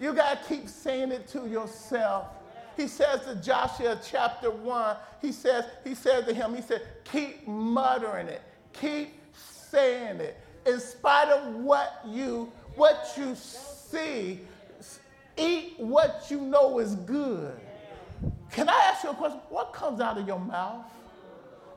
You 0.00 0.14
got 0.14 0.42
to 0.42 0.48
keep 0.48 0.68
saying 0.68 1.10
it 1.10 1.26
to 1.28 1.48
yourself. 1.48 2.28
He 2.76 2.86
says 2.86 3.24
to 3.24 3.34
Joshua 3.34 4.00
chapter 4.02 4.50
1, 4.50 4.96
he 5.20 5.32
says, 5.32 5.64
he 5.82 5.96
said 5.96 6.26
to 6.26 6.34
him, 6.34 6.54
he 6.54 6.62
said, 6.62 6.82
keep 7.04 7.46
muttering 7.48 8.28
it, 8.28 8.40
keep 8.72 9.14
saying 9.32 10.20
it. 10.20 10.38
In 10.64 10.78
spite 10.78 11.28
of 11.28 11.54
what 11.56 12.00
you, 12.06 12.52
what 12.76 13.12
you 13.16 13.34
see, 13.34 14.40
eat 15.36 15.74
what 15.78 16.26
you 16.30 16.40
know 16.40 16.78
is 16.78 16.94
good. 16.94 17.58
Can 18.52 18.68
I 18.68 18.80
ask 18.86 19.02
you 19.02 19.10
a 19.10 19.14
question? 19.14 19.40
What 19.48 19.72
comes 19.72 20.00
out 20.00 20.16
of 20.16 20.26
your 20.26 20.38
mouth? 20.38 20.86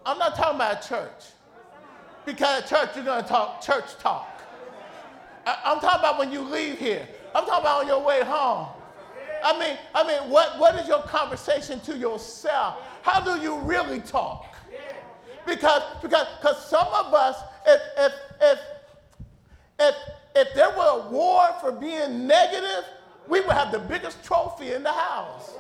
I'm 0.06 0.20
not 0.20 0.36
talking 0.36 0.56
about 0.56 0.88
church. 0.88 1.24
Because 2.26 2.64
at 2.64 2.70
church, 2.70 2.90
you're 2.96 3.06
going 3.06 3.24
to 3.24 3.28
talk 3.28 3.62
church 3.62 3.98
talk. 4.00 4.42
I, 5.46 5.72
am 5.72 5.80
talking 5.80 6.00
about 6.00 6.20
when 6.20 6.32
you 6.32 6.42
leave 6.42 6.78
here. 6.78 7.08
I'm 7.34 7.46
talking 7.46 7.62
about 7.62 7.82
on 7.82 7.88
your 7.88 8.04
way 8.04 8.24
home. 8.24 8.68
I 9.44 9.58
mean, 9.58 9.78
I 9.96 10.08
mean, 10.08 10.30
what, 10.30 10.60
what 10.60 10.76
is 10.76 10.88
your 10.88 11.02
conversation 11.02 11.80
to 11.82 11.98
yourself? 11.98 12.78
How 13.02 13.20
do 13.20 13.42
you 13.42 13.58
really 13.60 14.00
talk? 14.00 14.46
Because 15.46 15.82
because 16.02 16.28
because 16.40 16.66
some 16.68 16.88
of 16.88 17.14
us, 17.14 17.36
if 17.66 17.82
if 17.98 18.14
if 18.42 18.60
if 19.80 19.96
if 20.36 20.54
there 20.54 20.70
were 20.70 21.02
a 21.04 21.10
war 21.10 21.50
for 21.60 21.72
being 21.72 22.28
negative, 22.28 22.86
we 23.28 23.42
would 23.42 23.52
have 23.52 23.72
the 23.72 23.80
biggest 23.80 24.24
trophy 24.24 24.74
in 24.74 24.84
the 24.84 24.92
house. 24.92 25.54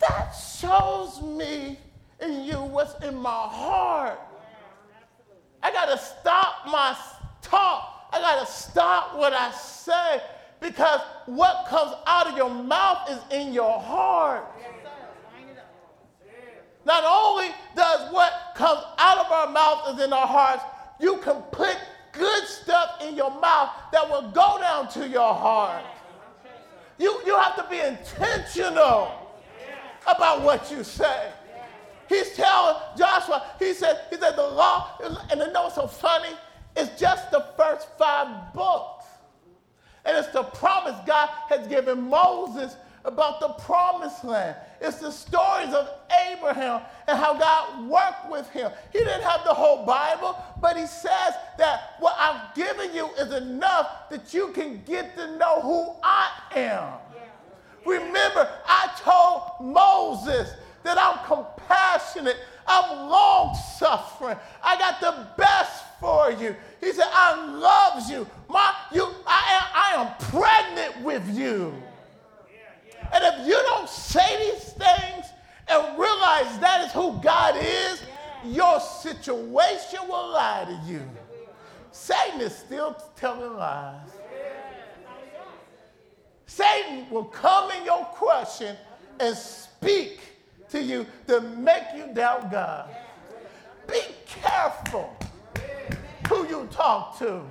That 0.00 0.32
shows 0.32 1.22
me 1.22 1.78
in 2.20 2.44
you 2.44 2.56
what's 2.56 3.02
in 3.04 3.16
my 3.16 3.30
heart. 3.30 4.18
I 5.62 5.72
got 5.72 5.86
to 5.86 5.98
stop 5.98 6.66
my 6.66 6.96
talk. 7.40 8.08
I 8.12 8.20
got 8.20 8.46
to 8.46 8.52
stop 8.52 9.16
what 9.16 9.32
I 9.32 9.50
say 9.52 10.20
because 10.60 11.00
what 11.26 11.66
comes 11.68 11.94
out 12.06 12.26
of 12.26 12.36
your 12.36 12.50
mouth 12.50 13.10
is 13.10 13.18
in 13.30 13.52
your 13.52 13.80
heart. 13.80 14.44
Not 16.86 17.02
only 17.06 17.48
does 17.74 18.12
what 18.12 18.32
comes 18.54 18.82
out 18.98 19.18
of 19.18 19.32
our 19.32 19.50
mouth 19.50 19.94
is 19.94 20.04
in 20.04 20.12
our 20.12 20.26
hearts, 20.26 20.62
you 21.00 21.16
can 21.18 21.40
put 21.50 21.76
good 22.12 22.44
stuff 22.44 23.02
in 23.02 23.16
your 23.16 23.30
mouth 23.40 23.70
that 23.92 24.08
will 24.08 24.30
go 24.30 24.58
down 24.60 24.88
to 24.90 25.08
your 25.08 25.34
heart. 25.34 25.82
You, 26.98 27.20
you 27.26 27.36
have 27.36 27.56
to 27.56 27.66
be 27.70 27.80
intentional 27.80 29.10
about 30.06 30.42
what 30.42 30.70
you 30.70 30.84
say. 30.84 31.32
He's 32.08 32.34
telling 32.34 32.80
Joshua, 32.96 33.44
he 33.58 33.72
said, 33.74 34.00
he 34.10 34.16
said 34.16 34.36
the 34.36 34.46
law, 34.46 34.98
and 35.30 35.42
I 35.42 35.50
know 35.52 35.66
it's 35.66 35.76
so 35.76 35.86
funny, 35.86 36.30
it's 36.76 37.00
just 37.00 37.30
the 37.30 37.46
first 37.56 37.88
five 37.98 38.52
books. 38.52 39.06
And 40.04 40.16
it's 40.16 40.28
the 40.28 40.42
promise 40.42 40.96
God 41.06 41.30
has 41.48 41.66
given 41.66 42.08
Moses 42.10 42.76
about 43.04 43.40
the 43.40 43.48
promised 43.64 44.24
land. 44.24 44.56
It's 44.80 44.98
the 44.98 45.10
stories 45.10 45.72
of 45.72 45.88
Abraham 46.30 46.82
and 47.06 47.18
how 47.18 47.34
God 47.38 47.88
worked 47.88 48.30
with 48.30 48.48
him. 48.50 48.70
He 48.92 48.98
didn't 48.98 49.22
have 49.22 49.44
the 49.44 49.54
whole 49.54 49.84
Bible, 49.84 50.36
but 50.60 50.76
he 50.76 50.86
says 50.86 51.34
that 51.58 51.94
what 52.00 52.16
I've 52.18 52.54
given 52.54 52.94
you 52.94 53.08
is 53.18 53.32
enough 53.32 54.08
that 54.10 54.32
you 54.34 54.48
can 54.48 54.82
get 54.84 55.16
to 55.16 55.36
know 55.36 55.60
who 55.60 55.94
I 56.02 56.30
am. 56.56 56.92
Remember, 57.84 58.48
I 58.66 58.90
told 58.98 59.72
Moses 59.72 60.50
that 60.84 60.98
I'm 60.98 61.26
compassionate, 61.26 62.36
I'm 62.66 63.08
long 63.08 63.56
suffering, 63.78 64.36
I 64.62 64.78
got 64.78 65.00
the 65.00 65.26
best 65.36 65.84
for 66.00 66.30
you. 66.30 66.54
He 66.80 66.92
said, 66.92 67.08
I 67.10 67.34
love 67.56 68.10
you. 68.10 68.26
My, 68.48 68.74
you 68.92 69.08
I, 69.26 69.42
am, 69.50 69.64
I 69.74 70.04
am 70.04 70.30
pregnant 70.30 71.04
with 71.04 71.36
you. 71.36 71.74
And 73.12 73.24
if 73.24 73.46
you 73.46 73.54
don't 73.54 73.88
say 73.88 74.52
these 74.52 74.72
things 74.72 75.26
and 75.68 75.98
realize 75.98 76.58
that 76.60 76.84
is 76.86 76.92
who 76.92 77.20
God 77.22 77.56
is, 77.58 78.02
your 78.44 78.80
situation 78.80 80.00
will 80.06 80.32
lie 80.32 80.64
to 80.66 80.92
you. 80.92 81.02
Satan 81.92 82.40
is 82.40 82.54
still 82.54 82.96
telling 83.16 83.56
lies. 83.56 84.08
Satan 86.46 87.08
will 87.10 87.24
come 87.24 87.70
in 87.72 87.84
your 87.84 88.04
question 88.04 88.76
and 89.20 89.36
speak 89.36 90.33
to 90.74 90.82
you 90.82 91.06
to 91.28 91.40
make 91.40 91.84
you 91.94 92.12
doubt 92.12 92.50
God. 92.50 92.90
Be 93.86 94.00
careful 94.26 95.16
who 96.28 96.48
you 96.48 96.68
talk 96.72 97.16
to. 97.18 97.42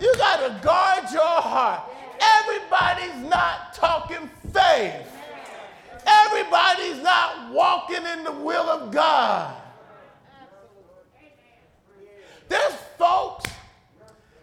You 0.00 0.14
got 0.16 0.36
to 0.38 0.64
guard 0.64 1.04
your 1.12 1.22
heart. 1.22 1.82
Everybody's 2.18 3.30
not 3.30 3.74
talking 3.74 4.30
faith. 4.54 5.06
Everybody's 6.06 7.02
not 7.02 7.52
walking 7.52 8.06
in 8.06 8.24
the 8.24 8.32
will 8.32 8.70
of 8.70 8.90
God. 8.90 9.54
There's 12.48 12.74
folks 12.96 13.44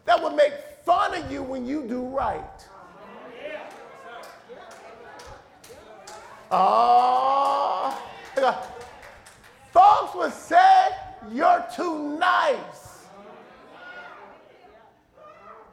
that 0.06 0.22
will 0.22 0.36
make 0.36 0.54
fun 0.86 1.16
of 1.16 1.32
you 1.32 1.42
when 1.42 1.66
you 1.66 1.88
do 1.88 2.06
right. 2.06 2.68
Oh, 6.56 8.00
folks 9.72 10.14
would 10.14 10.32
say 10.32 10.90
you're 11.32 11.66
too 11.76 12.16
nice. 12.20 13.08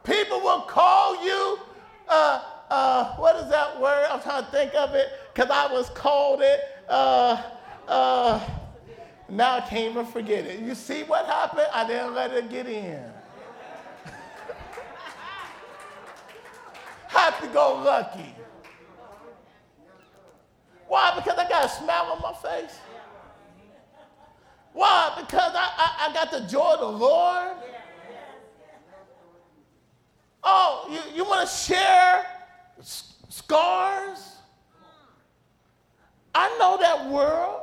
People 0.03 0.41
will 0.41 0.61
call 0.61 1.23
you 1.23 1.59
uh, 2.07 2.41
uh, 2.71 3.15
what 3.17 3.35
is 3.35 3.47
that 3.51 3.79
word? 3.79 4.07
I'm 4.09 4.21
trying 4.21 4.43
to 4.43 4.49
think 4.49 4.73
of 4.73 4.95
it 4.95 5.09
because 5.31 5.51
I 5.51 5.71
was 5.71 5.89
called 5.91 6.41
it. 6.41 6.61
Uh, 6.89 7.43
uh, 7.87 8.43
now 9.29 9.57
I 9.57 9.61
can't 9.61 9.91
even 9.91 10.07
forget 10.07 10.45
it. 10.47 10.61
You 10.61 10.73
see 10.73 11.03
what 11.03 11.27
happened? 11.27 11.67
I 11.71 11.85
didn't 11.85 12.15
let 12.15 12.33
it 12.33 12.49
get 12.49 12.65
in. 12.65 13.03
Have 17.09 17.39
to 17.39 17.47
go 17.49 17.83
lucky. 17.85 18.33
Why? 20.91 21.13
Because 21.15 21.37
I 21.37 21.47
got 21.47 21.63
a 21.63 21.69
smile 21.69 22.17
on 22.17 22.21
my 22.21 22.33
face. 22.33 22.77
Why? 24.73 25.13
Because 25.21 25.53
I, 25.55 25.71
I, 25.77 26.09
I 26.09 26.13
got 26.13 26.31
the 26.31 26.41
joy 26.41 26.73
of 26.73 26.79
the 26.81 26.85
Lord. 26.85 27.55
Oh, 30.43 30.89
you, 30.91 31.15
you 31.15 31.23
want 31.23 31.47
to 31.47 31.55
share 31.55 32.25
scars? 32.81 34.35
I 36.35 36.57
know 36.59 36.77
that 36.81 37.09
world. 37.09 37.61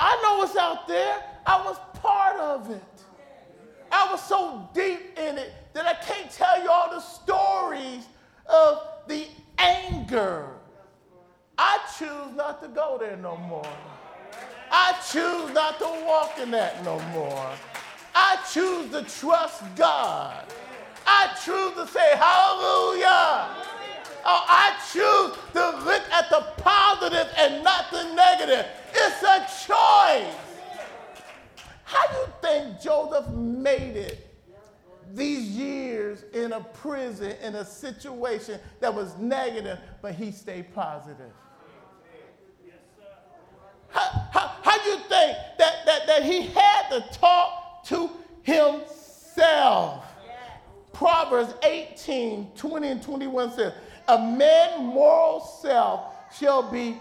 I 0.00 0.18
know 0.22 0.38
what's 0.38 0.56
out 0.56 0.88
there. 0.88 1.22
I 1.44 1.62
was 1.66 1.76
part 2.00 2.40
of 2.40 2.70
it. 2.70 2.82
I 3.92 4.10
was 4.10 4.26
so 4.26 4.70
deep 4.72 5.18
in 5.18 5.36
it 5.36 5.52
that 5.74 5.84
I 5.84 6.02
can't 6.02 6.30
tell 6.30 6.62
you 6.62 6.70
all 6.70 6.88
the 6.94 7.00
stories 7.00 8.06
of 8.46 8.86
the 9.06 9.26
anger. 9.58 10.54
I 11.62 11.78
choose 11.98 12.34
not 12.36 12.62
to 12.62 12.68
no 13.20 13.36
more. 13.36 13.66
I 14.70 14.92
choose 15.10 15.52
not 15.52 15.78
to 15.78 16.04
walk 16.06 16.38
in 16.40 16.50
that 16.52 16.84
no 16.84 16.98
more. 17.10 17.50
I 18.14 18.38
choose 18.52 18.90
to 18.90 19.02
trust 19.02 19.62
God. 19.76 20.44
I 21.06 21.28
choose 21.44 21.74
to 21.74 21.86
say 21.86 22.16
hallelujah. 22.16 23.66
Oh, 24.24 24.44
I 24.48 24.76
choose 24.92 25.36
to 25.54 25.84
look 25.84 26.02
at 26.12 26.30
the 26.30 26.62
positive 26.62 27.28
and 27.36 27.64
not 27.64 27.90
the 27.90 28.12
negative. 28.14 28.66
It's 28.94 29.22
a 29.22 29.38
choice. 29.66 30.34
How 31.84 32.06
do 32.08 32.16
you 32.18 32.26
think 32.42 32.80
Joseph 32.80 33.28
made 33.30 33.96
it 33.96 34.26
these 35.12 35.48
years 35.48 36.24
in 36.32 36.52
a 36.52 36.60
prison 36.60 37.34
in 37.42 37.56
a 37.56 37.64
situation 37.64 38.60
that 38.78 38.94
was 38.94 39.16
negative, 39.16 39.78
but 40.00 40.14
he 40.14 40.30
stayed 40.30 40.72
positive? 40.74 41.32
How, 43.90 44.28
how, 44.32 44.52
how 44.62 44.82
do 44.82 44.90
you 44.90 44.96
think 44.96 45.36
that, 45.58 45.86
that, 45.86 46.06
that 46.06 46.22
he 46.22 46.42
had 46.42 46.88
to 46.90 47.18
talk 47.18 47.84
to 47.86 48.10
himself? 48.42 50.04
Proverbs 50.92 51.54
18, 51.62 52.52
20 52.56 52.88
and 52.88 53.02
21 53.02 53.52
says, 53.52 53.72
A 54.08 54.18
man's 54.18 54.82
moral 54.82 55.40
self 55.40 56.12
shall 56.38 56.70
be 56.70 56.96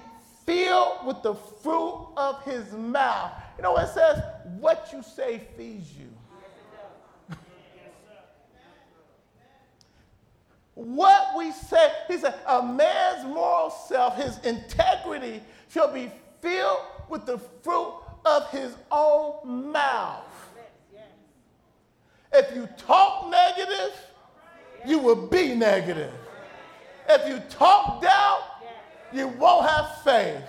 filled 0.45 1.05
with 1.05 1.21
the 1.21 1.35
fruit 1.35 2.07
of 2.17 2.41
his 2.43 2.71
mouth. 2.71 3.31
You 3.57 3.63
know 3.63 3.73
what 3.73 3.89
it 3.89 3.93
says? 3.93 4.23
What 4.59 4.89
you 4.93 5.03
say 5.03 5.41
feeds 5.57 5.91
you. 5.93 6.07
what 10.75 11.37
we 11.37 11.51
say, 11.51 11.91
he 12.07 12.17
said, 12.17 12.35
a 12.47 12.63
man's 12.63 13.25
moral 13.25 13.69
self, 13.69 14.15
his 14.15 14.39
integrity, 14.45 15.41
shall 15.67 15.93
be 15.93 16.09
filled 16.41 16.81
with 17.09 17.25
the 17.25 17.37
fruit 17.63 17.93
of 18.25 18.49
his 18.51 18.75
own 18.91 19.71
mouth. 19.71 20.23
If 22.31 22.55
you 22.55 22.67
talk 22.77 23.29
negative, 23.29 23.93
you 24.85 24.99
will 24.99 25.27
be 25.27 25.55
negative. 25.55 26.13
If 27.07 27.27
you 27.27 27.41
talk 27.49 28.01
doubt, 28.01 28.43
you 29.11 29.27
won't 29.27 29.67
have 29.67 30.03
faith. 30.03 30.43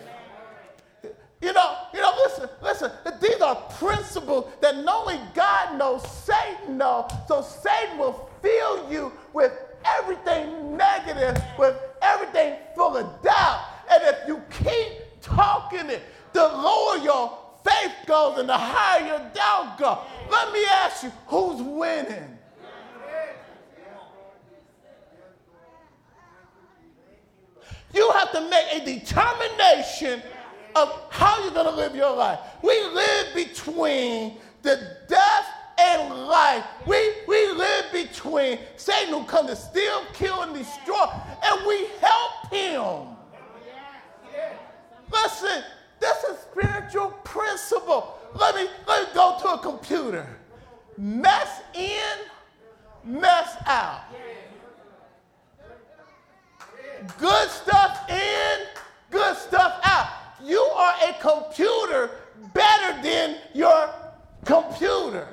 You 1.40 1.54
know, 1.54 1.76
you 1.94 2.00
know, 2.00 2.12
listen, 2.22 2.50
listen, 2.62 2.92
these 3.20 3.40
are 3.40 3.56
principles 3.78 4.52
that 4.60 4.74
only 4.74 5.18
God 5.34 5.78
knows, 5.78 6.06
Satan 6.10 6.76
knows. 6.76 7.10
So 7.26 7.40
Satan 7.40 7.96
will 7.96 8.28
fill 8.42 8.92
you 8.92 9.10
with 9.32 9.52
everything 9.84 10.76
negative, 10.76 11.42
with 11.58 11.76
everything 12.02 12.56
full 12.74 12.98
of 12.98 13.22
doubt. 13.22 13.64
And 13.90 14.02
if 14.04 14.28
you 14.28 14.42
keep 14.50 15.00
talking 15.20 15.90
it, 15.90 16.02
the 16.32 16.42
lower 16.42 16.98
your 16.98 17.38
faith 17.64 17.92
goes 18.06 18.38
and 18.38 18.48
the 18.48 18.56
higher 18.56 19.06
your 19.06 19.30
doubt 19.34 19.78
goes. 19.78 19.98
Let 20.30 20.52
me 20.52 20.64
ask 20.64 21.02
you, 21.04 21.12
who's 21.26 21.62
winning? 21.62 22.38
You 27.92 28.10
have 28.12 28.30
to 28.32 28.48
make 28.48 28.82
a 28.82 28.84
determination 28.84 30.22
of 30.76 31.02
how 31.10 31.42
you're 31.42 31.52
going 31.52 31.66
to 31.66 31.74
live 31.74 31.96
your 31.96 32.14
life. 32.14 32.38
We 32.62 32.80
live 32.84 33.34
between 33.34 34.36
the 34.62 34.96
death 35.08 35.46
and 35.78 36.26
life. 36.26 36.64
We, 36.86 37.14
we 37.26 37.52
live 37.52 37.86
between 37.92 38.58
Satan 38.76 39.14
who 39.14 39.24
comes 39.24 39.50
to 39.50 39.56
steal, 39.56 40.04
kill, 40.12 40.42
and 40.42 40.54
destroy, 40.54 41.06
and 41.44 41.66
we 41.66 41.88
help 42.00 42.52
him. 42.52 43.16
Listen, 45.12 45.64
this 45.98 46.24
is 46.24 46.38
spiritual 46.38 47.10
principle. 47.24 48.18
Let 48.34 48.54
me, 48.54 48.68
let 48.86 49.08
me 49.08 49.14
go 49.14 49.38
to 49.40 49.48
a 49.54 49.58
computer. 49.58 50.26
Mess 50.96 51.60
in, 51.74 52.18
mess 53.04 53.56
out. 53.66 54.02
Good 57.18 57.48
stuff 57.48 58.10
in, 58.10 58.66
good 59.10 59.36
stuff 59.36 59.80
out. 59.84 60.08
You 60.44 60.58
are 60.58 60.94
a 61.08 61.14
computer 61.20 62.10
better 62.52 63.02
than 63.02 63.36
your 63.54 63.90
computer. 64.44 65.28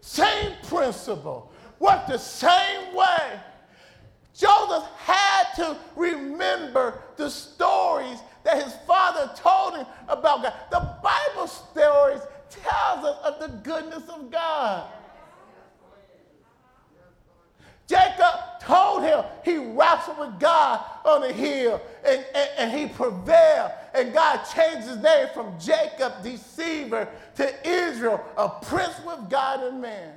Same 0.00 0.52
principle. 0.64 1.52
Work 1.78 2.06
the 2.08 2.18
same 2.18 2.94
way. 2.94 3.40
Joseph 4.38 4.88
had 4.98 5.52
to 5.56 5.76
remember 5.96 7.02
the 7.16 7.28
stories 7.28 8.18
that 8.44 8.62
his 8.62 8.72
father 8.86 9.30
told 9.34 9.76
him 9.76 9.86
about 10.06 10.44
God. 10.44 10.54
The 10.70 10.94
Bible 11.02 11.48
stories 11.48 12.20
tells 12.48 13.04
us 13.04 13.18
of 13.24 13.40
the 13.40 13.48
goodness 13.68 14.08
of 14.08 14.30
God. 14.30 14.86
Jacob 17.88 18.60
told 18.60 19.02
him 19.02 19.24
he 19.44 19.56
wrestled 19.56 20.18
with 20.18 20.38
God 20.38 20.84
on 21.04 21.22
the 21.22 21.32
hill 21.32 21.80
and, 22.04 22.24
and, 22.34 22.50
and, 22.58 22.70
he 22.70 22.86
prevailed. 22.86 23.72
And 23.94 24.12
God 24.12 24.44
changed 24.54 24.86
his 24.86 24.98
name 24.98 25.28
from 25.32 25.58
Jacob, 25.58 26.22
deceiver, 26.22 27.08
to 27.36 27.68
Israel, 27.68 28.22
a 28.36 28.50
prince 28.50 28.94
with 29.06 29.30
God 29.30 29.64
and 29.64 29.80
man. 29.80 30.12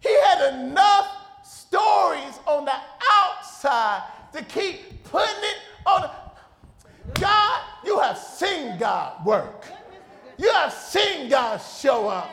He 0.00 0.14
had 0.22 0.54
enough 0.54 1.08
stories 1.44 2.38
on 2.46 2.64
the 2.64 2.74
outside 3.12 4.02
to 4.32 4.44
keep 4.44 5.02
putting 5.04 5.42
it 5.42 5.58
on. 5.86 6.10
God, 7.14 7.62
you 7.84 7.98
have 7.98 8.18
seen 8.18 8.78
God 8.78 9.24
work. 9.24 9.64
You 10.36 10.52
have 10.52 10.72
seen 10.72 11.28
God 11.28 11.58
show 11.58 12.08
up. 12.08 12.30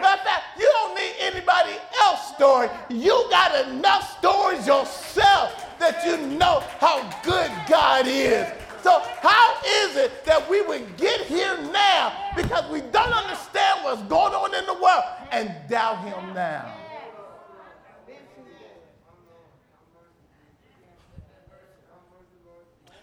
Matter 0.00 0.20
of 0.20 0.26
fact, 0.26 0.44
you 0.58 0.70
don't 0.72 0.94
need 0.94 1.12
anybody 1.20 1.72
else's 2.00 2.34
story. 2.36 2.68
You 2.88 3.26
got 3.30 3.68
enough 3.68 4.18
stories 4.18 4.66
yourself 4.66 5.66
that 5.78 6.04
you 6.06 6.16
know 6.38 6.62
how 6.78 7.02
good 7.22 7.50
God 7.68 8.06
is. 8.06 8.46
So, 8.82 9.02
how 9.20 9.58
is 9.66 9.96
it 9.96 10.24
that 10.24 10.48
we 10.48 10.62
would 10.62 10.96
get 10.96 11.20
here 11.22 11.58
now 11.70 12.30
because 12.34 12.70
we 12.70 12.80
don't 12.80 13.12
understand 13.12 13.84
what's 13.84 14.02
going 14.02 14.32
on 14.32 14.54
in 14.54 14.64
the 14.64 14.74
world 14.74 15.04
and 15.32 15.54
doubt 15.68 16.02
Him 16.04 16.34
now? 16.34 16.79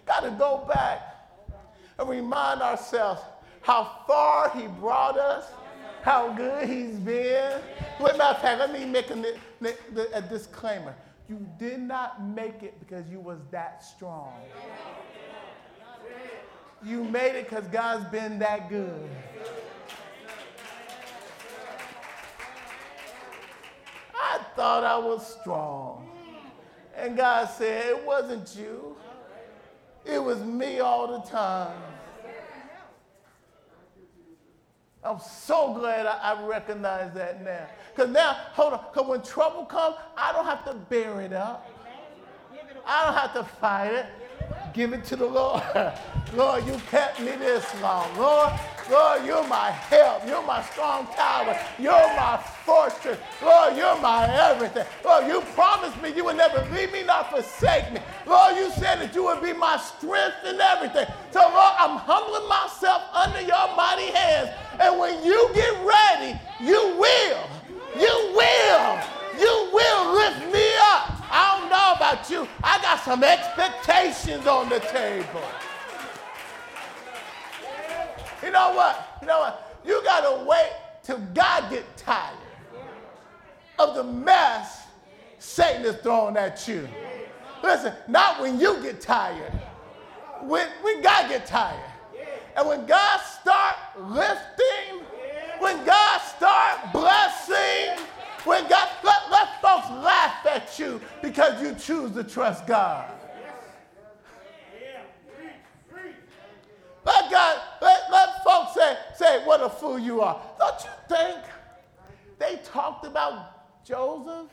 Got 0.08 0.22
to 0.22 0.32
go 0.32 0.66
back 0.68 1.02
and 2.00 2.10
remind 2.10 2.62
ourselves 2.62 3.22
how 3.62 4.04
far 4.08 4.50
He 4.58 4.68
brought 4.68 5.20
us 5.20 5.46
how 6.08 6.32
good 6.32 6.70
he's 6.70 6.96
been. 7.00 7.60
As 8.00 8.18
matter 8.18 8.24
of 8.24 8.42
fact, 8.42 8.60
let 8.60 8.72
me 8.72 8.86
make 8.86 9.10
a, 9.12 10.08
a 10.14 10.22
disclaimer. 10.22 10.96
You 11.28 11.46
did 11.60 11.82
not 11.82 12.24
make 12.24 12.64
it 12.64 12.80
because 12.80 13.10
you 13.10 13.20
was 13.20 13.40
that 13.52 13.84
strong. 13.84 14.32
You 16.82 17.04
made 17.04 17.38
it 17.38 17.50
because 17.50 17.68
God's 17.68 18.06
been 18.06 18.40
that 18.40 18.70
good. 18.70 19.10
I 24.16 24.40
thought 24.56 24.86
I 24.86 24.98
was 24.98 25.36
strong. 25.42 26.10
And 26.96 27.18
God 27.18 27.50
said, 27.50 27.86
It 27.88 28.06
wasn't 28.06 28.56
you, 28.56 28.96
it 30.08 30.24
was 30.24 30.40
me 30.44 30.80
all 30.80 31.08
the 31.08 31.30
time. 31.30 31.78
I'm 35.04 35.20
so 35.20 35.74
glad 35.74 36.06
I, 36.06 36.34
I 36.34 36.46
recognize 36.46 37.14
that 37.14 37.44
now. 37.44 37.68
Because 37.96 38.12
now, 38.12 38.34
hold 38.52 38.74
on, 38.74 38.86
because 38.92 39.08
when 39.08 39.22
trouble 39.22 39.66
comes, 39.66 39.96
I 40.18 40.34
don't 40.34 40.46
have 40.46 40.66
to 40.66 40.74
bear 40.74 41.22
it 41.22 41.34
up. 41.34 41.70
I 42.86 43.06
don't 43.06 43.16
have 43.16 43.34
to 43.34 43.44
fight 43.44 43.94
it. 43.94 44.06
Give 44.74 44.94
it 44.94 45.04
to 45.06 45.16
the 45.16 45.26
Lord. 45.26 45.64
Lord, 46.34 46.66
you 46.68 46.80
kept 46.90 47.20
me 47.20 47.32
this 47.32 47.66
long. 47.82 48.16
Lord, 48.18 48.54
Lord, 48.90 49.26
you're 49.26 49.48
my 49.48 49.72
help. 49.72 50.26
You're 50.28 50.46
my 50.46 50.62
strong 50.64 51.08
tower. 51.16 51.58
You're 51.80 51.92
my 51.92 52.44
fortress. 52.68 53.18
Lord, 53.42 53.78
you're 53.78 54.00
my 54.02 54.28
everything. 54.28 54.86
Lord, 55.06 55.26
you 55.26 55.40
promised 55.56 56.00
me 56.02 56.14
you 56.14 56.26
would 56.26 56.36
never 56.36 56.60
leave 56.76 56.92
me 56.92 57.02
nor 57.04 57.24
forsake 57.24 57.94
me. 57.94 58.02
Lord, 58.28 58.58
you 58.58 58.70
said 58.72 59.00
that 59.00 59.16
you 59.16 59.24
would 59.24 59.42
be 59.42 59.54
my 59.54 59.78
strength 59.78 60.44
and 60.44 60.60
everything. 60.60 61.08
So, 61.32 61.40
Lord, 61.40 61.74
I'm 61.80 61.96
humbling 61.98 62.48
myself 62.50 63.02
under 63.16 63.40
your 63.40 63.74
mighty 63.78 64.12
hands. 64.12 64.50
And 64.82 65.00
when 65.00 65.24
you 65.24 65.50
get 65.56 65.72
ready, 65.80 66.38
you 66.60 67.00
will. 67.00 67.44
You 67.96 68.16
will. 68.36 69.00
You 69.40 69.54
will 69.72 70.14
lift 70.16 70.52
me 70.52 70.68
up. 70.92 71.16
I 71.32 71.58
don't 71.58 71.70
know 71.70 71.94
about 71.96 72.30
you. 72.30 72.48
I 72.62 72.82
got 72.82 73.00
some 73.00 73.24
expectations 73.24 74.46
on 74.46 74.68
the 74.68 74.80
table. 74.92 75.48
You 78.44 78.52
know 78.52 78.74
what? 78.74 79.18
You 79.22 79.28
know 79.28 79.40
what? 79.40 79.80
You 79.86 80.04
got 80.04 80.22
to 80.22 80.46
wait 80.46 80.72
till 81.02 81.20
God 81.34 81.72
get 81.72 81.86
tired 81.96 82.38
of 83.80 83.96
the 83.96 84.04
mess 84.04 84.88
Satan 85.40 85.86
is 85.86 85.96
throwing 85.98 86.38
at 86.38 86.68
you. 86.68 86.88
Listen, 87.64 87.94
not 88.08 88.42
when 88.42 88.60
you 88.60 88.82
get 88.82 89.02
tired. 89.02 89.52
When, 90.42 90.68
when 90.82 91.02
God 91.02 91.30
get 91.30 91.46
tired. 91.46 91.80
And 92.56 92.68
when 92.68 92.86
God 92.86 93.20
start 93.20 93.76
lifting, 94.00 95.06
when 95.60 95.86
God 95.86 96.20
start 96.20 96.92
blessing, 96.92 98.04
when 98.44 98.68
God, 98.68 98.90
let, 99.04 99.32
let 99.32 99.62
folks 99.62 99.90
laugh 99.90 100.46
at 100.46 100.80
you 100.80 101.02
because 101.22 101.62
you 101.62 101.76
choose 101.76 102.12
to 102.14 102.24
trust 102.24 102.66
God. 102.66 103.12
Let 107.06 107.32
God, 107.32 107.62
let, 107.82 108.02
let 108.12 108.44
folks 108.44 108.74
say, 108.74 108.98
say, 109.16 109.46
what 109.46 109.62
a 109.62 109.70
fool 109.70 109.98
you 109.98 110.22
are. 110.22 110.42
Don't 110.60 110.84
you 110.84 110.90
think 111.16 111.40
they 112.38 112.60
talked 112.64 113.06
about 113.06 113.57
Joseph? 113.88 114.50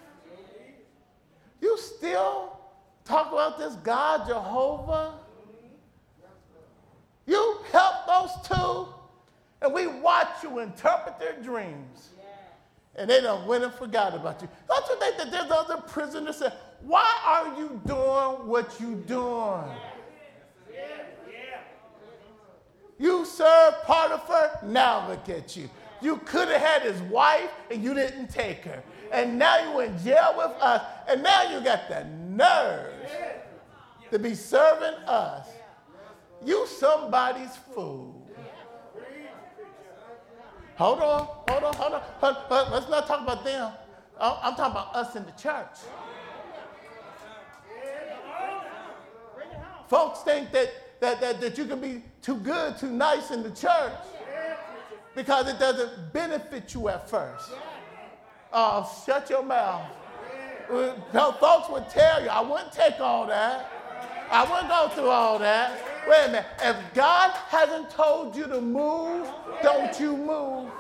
You 1.61 1.79
still 1.79 2.57
talk 3.05 3.33
about 3.33 3.59
this 3.59 3.75
God, 3.77 4.29
Jehovah? 4.29 5.15
You 7.27 7.59
help 7.73 8.07
those 8.07 8.49
two, 8.49 8.89
and 9.63 9.73
we 9.73 9.87
watch 9.87 10.43
you 10.43 10.59
interpret 10.59 11.19
their 11.19 11.41
dreams. 11.43 12.11
And 12.97 13.11
they 13.11 13.21
don't 13.21 13.47
went 13.49 13.65
and 13.65 13.73
forgot 13.73 14.15
about 14.15 14.41
you. 14.41 14.49
Don't 14.69 14.87
you 14.89 14.97
think 15.01 15.17
that 15.17 15.31
there's 15.31 15.51
other 15.51 15.79
prisoners 15.79 16.37
say, 16.37 16.53
why 16.83 17.19
are 17.25 17.59
you 17.59 17.81
doing 17.87 18.47
what 18.47 18.79
you 18.79 18.95
doing? 18.95 19.65
You 22.99 23.25
serve 23.25 23.75
Potiphar, 23.85 24.61
now 24.65 25.09
look 25.09 25.29
at 25.29 25.57
you. 25.57 25.69
You 26.01 26.19
could 26.19 26.49
have 26.49 26.61
had 26.61 26.83
his 26.83 27.01
wife 27.03 27.51
and 27.71 27.83
you 27.83 27.95
didn't 27.95 28.29
take 28.29 28.65
her. 28.65 28.83
And 29.15 29.39
now 29.39 29.59
you're 29.63 29.85
in 29.85 29.97
jail 30.03 30.35
with 30.37 30.51
us, 30.61 30.83
and 31.09 31.23
now 31.23 31.45
you 31.45 31.61
got 31.61 31.89
the 31.89 32.05
nerve 32.29 32.93
to 34.11 34.19
be 34.19 34.35
serving 34.35 34.99
us. 35.07 35.47
You 36.45 36.67
somebody's 36.67 37.57
fool. 37.75 38.29
Hold 40.75 40.99
on, 40.99 41.29
hold 41.49 41.63
on, 41.63 41.75
hold 41.75 41.93
on. 41.95 42.03
Hold, 42.19 42.35
hold, 42.35 42.73
let's 42.73 42.89
not 42.89 43.07
talk 43.07 43.23
about 43.23 43.45
them. 43.45 43.73
Oh, 44.19 44.41
I'm 44.43 44.57
talking 44.57 44.73
about 44.73 44.97
us 44.97 45.15
in 45.15 45.25
the 45.25 45.33
church. 45.33 45.77
Folks 49.89 50.23
think 50.23 50.51
that, 50.51 51.01
that, 51.01 51.21
that, 51.21 51.41
that 51.41 51.57
you 51.57 51.67
can 51.67 51.81
be 51.81 52.03
too 52.21 52.37
good, 52.39 52.77
too 52.79 52.91
nice 52.91 53.31
in 53.31 53.45
the 53.45 53.51
church 53.51 53.93
because 55.15 55.49
it 55.49 55.61
doesn't 55.61 56.13
benefit 56.13 56.75
you 56.75 56.89
at 56.89 57.09
first. 57.09 57.53
Oh, 58.57 58.89
shut 59.05 59.29
your 59.29 59.43
mouth. 59.43 59.83
Uh, 60.71 61.33
folks 61.33 61.69
would 61.71 61.89
tell 61.91 62.23
you, 62.23 62.29
I 62.29 62.41
wouldn't 62.41 62.71
take 62.71 63.01
all 63.01 63.27
that. 63.27 63.69
I 64.31 64.45
wouldn't 64.45 64.69
go 64.69 64.89
through 64.95 65.11
all 65.11 65.41
that. 65.41 65.83
Wait 66.09 66.25
a 66.27 66.29
minute. 66.29 66.47
If 66.63 66.77
God 66.95 67.33
hasn't 67.33 67.91
told 67.91 68.37
you 68.37 68.45
to 68.45 68.61
move, 68.61 69.27
don't 69.61 69.99
you 69.99 70.17
move. 70.17 70.71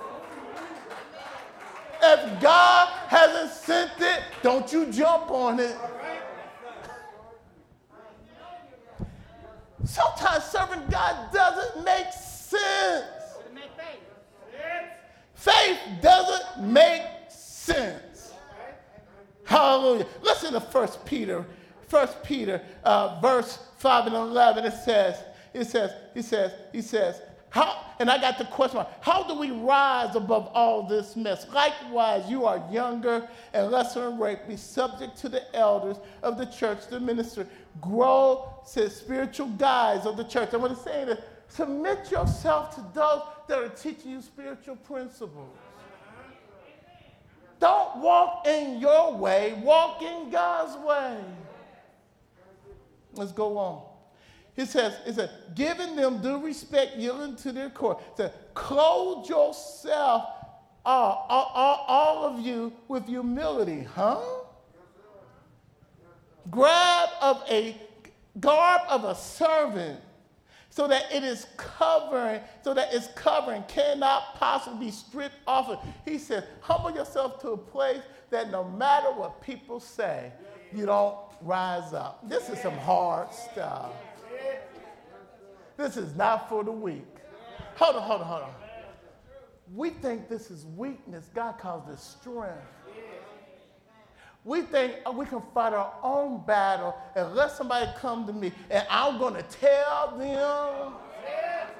If 2.00 2.40
God 2.40 2.88
hasn't 3.08 3.50
sent 3.50 3.92
it, 3.98 4.22
don't 4.42 4.72
you 4.72 4.86
jump 4.86 5.30
on 5.32 5.58
it. 5.58 5.76
Sometimes 9.84 10.44
serving 10.44 10.86
God 10.90 11.32
doesn't 11.32 11.84
make 11.84 12.12
sense. 12.12 13.04
Faith 15.34 15.78
doesn't 16.00 16.72
make 16.72 17.02
sense. 17.64 18.32
Hallelujah. 19.44 20.06
Listen 20.22 20.52
to 20.52 20.60
1 20.60 20.88
Peter, 21.04 21.44
1 21.90 22.08
Peter, 22.24 22.62
uh, 22.82 23.20
verse 23.20 23.58
5 23.78 24.06
and 24.06 24.14
11. 24.14 24.64
It 24.64 24.72
says, 24.72 25.22
it 25.52 25.66
says, 25.66 25.92
he 26.14 26.22
says, 26.22 26.52
he 26.72 26.82
says, 26.82 27.20
how, 27.50 27.84
and 28.00 28.10
I 28.10 28.18
got 28.18 28.36
the 28.36 28.46
question 28.46 28.84
how 29.00 29.22
do 29.22 29.38
we 29.38 29.52
rise 29.52 30.16
above 30.16 30.48
all 30.54 30.88
this 30.88 31.14
mess? 31.14 31.46
Likewise, 31.52 32.28
you 32.28 32.46
are 32.46 32.60
younger 32.68 33.28
and 33.52 33.70
lesser 33.70 34.08
in 34.08 34.18
rank. 34.18 34.40
Be 34.48 34.56
subject 34.56 35.16
to 35.18 35.28
the 35.28 35.54
elders 35.54 35.98
of 36.24 36.36
the 36.36 36.46
church, 36.46 36.88
the 36.88 36.98
minister. 36.98 37.46
Grow, 37.80 38.52
says 38.64 38.96
spiritual 38.96 39.46
guides 39.50 40.04
of 40.04 40.16
the 40.16 40.24
church. 40.24 40.52
I 40.52 40.56
want 40.56 40.76
to 40.76 40.82
say 40.82 41.04
that 41.04 41.22
submit 41.46 42.10
yourself 42.10 42.74
to 42.74 42.84
those 42.92 43.22
that 43.46 43.58
are 43.58 43.68
teaching 43.68 44.10
you 44.10 44.22
spiritual 44.22 44.76
principles. 44.76 45.56
Don't 47.64 47.96
walk 47.96 48.46
in 48.46 48.78
your 48.78 49.14
way, 49.14 49.58
walk 49.62 50.02
in 50.02 50.28
God's 50.28 50.76
way. 50.86 51.16
Let's 53.14 53.32
go 53.32 53.56
on. 53.56 53.82
He 54.54 54.66
says, 54.66 54.98
it 55.06 55.14
says, 55.14 55.30
giving 55.54 55.96
them 55.96 56.20
due 56.20 56.44
respect, 56.44 56.96
yielding 56.96 57.36
to 57.36 57.52
their 57.52 57.70
court. 57.70 58.02
Says, 58.18 58.32
clothe 58.52 59.30
yourself, 59.30 60.26
all, 60.84 61.24
all, 61.30 61.84
all 61.88 62.24
of 62.26 62.38
you, 62.44 62.70
with 62.86 63.06
humility. 63.06 63.84
Huh? 63.94 64.20
Grab 66.50 67.08
of 67.22 67.44
a 67.48 67.80
garb 68.40 68.82
of 68.90 69.04
a 69.04 69.14
servant 69.14 70.00
so 70.74 70.88
that 70.88 71.04
it 71.12 71.22
is 71.22 71.46
covering, 71.56 72.40
so 72.62 72.74
that 72.74 72.92
it's 72.92 73.06
covering, 73.14 73.62
cannot 73.68 74.34
possibly 74.34 74.86
be 74.86 74.90
stripped 74.90 75.36
off 75.46 75.68
of. 75.68 75.78
He 76.04 76.18
says, 76.18 76.42
humble 76.60 76.90
yourself 76.90 77.40
to 77.42 77.50
a 77.50 77.56
place 77.56 78.02
that 78.30 78.50
no 78.50 78.64
matter 78.64 79.12
what 79.12 79.40
people 79.40 79.78
say, 79.78 80.32
you 80.74 80.84
don't 80.84 81.16
rise 81.40 81.92
up. 81.92 82.28
This 82.28 82.48
is 82.48 82.58
some 82.58 82.76
hard 82.78 83.32
stuff. 83.32 83.92
This 85.76 85.96
is 85.96 86.16
not 86.16 86.48
for 86.48 86.64
the 86.64 86.72
weak. 86.72 87.06
Hold 87.76 87.94
on, 87.94 88.02
hold 88.02 88.20
on, 88.22 88.26
hold 88.26 88.42
on. 88.42 88.54
We 89.76 89.90
think 89.90 90.28
this 90.28 90.50
is 90.50 90.66
weakness. 90.66 91.30
God 91.36 91.56
calls 91.56 91.86
this 91.86 92.16
strength. 92.20 92.58
We 94.44 94.60
think 94.62 94.96
oh, 95.06 95.12
we 95.12 95.24
can 95.24 95.40
fight 95.54 95.72
our 95.72 95.94
own 96.02 96.44
battle 96.46 96.94
let 97.16 97.50
somebody 97.50 97.90
come 97.96 98.26
to 98.26 98.32
me 98.32 98.52
and 98.70 98.86
I'm 98.90 99.18
going 99.18 99.34
to 99.34 99.42
tell 99.42 100.16
them 100.18 100.94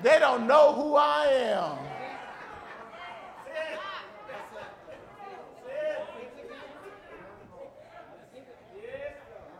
they 0.03 0.19
don't 0.19 0.47
know 0.47 0.73
who 0.73 0.97
I 0.97 1.27
am. 1.27 1.79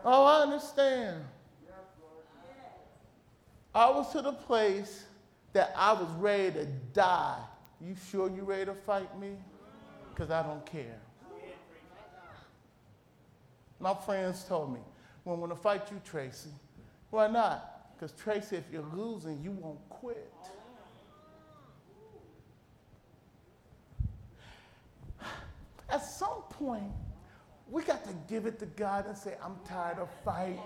Oh, 0.07 0.25
I 0.25 0.43
understand. 0.43 1.25
I 3.75 3.91
was 3.91 4.13
to 4.13 4.21
the 4.21 4.33
place 4.33 5.05
that 5.55 5.73
I 5.75 5.95
was 5.95 6.09
ready 6.19 6.53
to 6.53 6.67
die. 6.93 7.41
You 7.81 7.97
sure 8.11 8.29
you 8.29 8.43
ready 8.43 8.67
to 8.67 8.75
fight 8.75 9.19
me? 9.19 9.31
Because 10.11 10.31
I 10.31 10.43
don't 10.43 10.65
care. 10.67 11.01
My 13.81 13.95
friends 13.95 14.45
told 14.45 14.73
me, 14.73 14.81
well, 15.25 15.35
I'm 15.35 15.41
going 15.41 15.51
to 15.51 15.57
fight 15.57 15.91
you, 15.91 16.01
Tracy. 16.05 16.51
Why 17.11 17.29
not? 17.29 17.93
Because, 17.95 18.13
Tracy, 18.13 18.57
if 18.57 18.65
you're 18.73 18.87
losing, 18.95 19.41
you 19.43 19.53
won't 19.53 19.89
quit. 19.89 20.33
At 25.89 26.05
some 26.05 26.43
point, 26.51 26.91
we 27.71 27.83
got 27.83 28.05
to 28.05 28.15
give 28.29 28.47
it 28.47 28.59
to 28.59 28.67
God 28.67 29.07
and 29.07 29.17
say, 29.17 29.35
I'm 29.43 29.57
tired 29.65 29.99
of 29.99 30.09
fighting. 30.25 30.61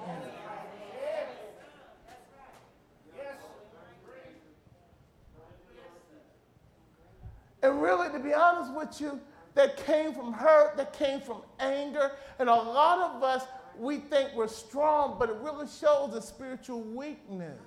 And 7.63 7.83
really, 7.83 8.11
to 8.11 8.19
be 8.21 8.33
honest 8.33 8.73
with 8.73 9.01
you, 9.01 9.21
that 9.59 9.77
came 9.85 10.15
from 10.15 10.33
hurt, 10.33 10.77
that 10.77 10.93
came 10.93 11.21
from 11.21 11.43
anger. 11.59 12.13
And 12.39 12.49
a 12.49 12.55
lot 12.55 13.11
of 13.11 13.25
us, 13.25 13.43
we 13.77 13.97
think 13.97 14.31
we're 14.37 14.47
strong, 14.47 15.17
but 15.19 15.29
it 15.31 15.37
really 15.43 15.67
shows 15.67 16.15
a 16.15 16.23
spiritual 16.23 16.81
weakness. 16.81 17.59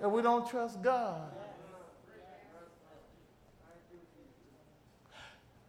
that 0.00 0.08
we 0.08 0.20
don't 0.20 0.50
trust 0.50 0.82
God. 0.82 1.30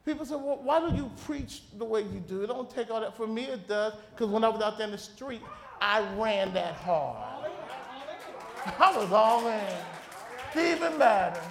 People 0.08 0.26
say, 0.26 0.36
well, 0.36 0.60
why 0.64 0.80
do 0.80 0.96
you 0.96 1.12
preach 1.24 1.62
the 1.78 1.86
way 1.86 2.02
you 2.02 2.24
do? 2.28 2.42
It 2.42 2.48
don't 2.48 2.68
take 2.68 2.90
all 2.90 3.00
that. 3.00 3.16
For 3.16 3.28
me, 3.28 3.44
it 3.44 3.68
does, 3.68 3.94
because 4.10 4.32
when 4.32 4.44
I 4.44 4.50
was 4.50 4.64
out 4.64 4.80
there 4.80 4.88
in 4.88 4.92
the 4.92 4.98
street, 4.98 5.42
I 5.80 6.00
ran 6.16 6.52
that 6.56 6.74
hard. 6.74 7.52
I 8.80 8.98
was 8.98 9.12
all 9.12 9.48
in. 9.48 9.76
Even 10.58 10.98
matter. 10.98 11.42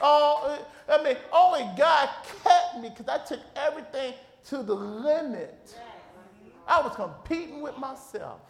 Oh, 0.00 0.58
I 0.88 1.02
mean, 1.02 1.16
only 1.32 1.68
God 1.76 2.08
kept 2.42 2.78
me 2.80 2.88
because 2.88 3.08
I 3.08 3.18
took 3.24 3.40
everything 3.56 4.14
to 4.46 4.62
the 4.62 4.74
limit. 4.74 5.74
I 6.66 6.80
was 6.80 6.94
competing 6.96 7.60
with 7.60 7.76
myself. 7.78 8.40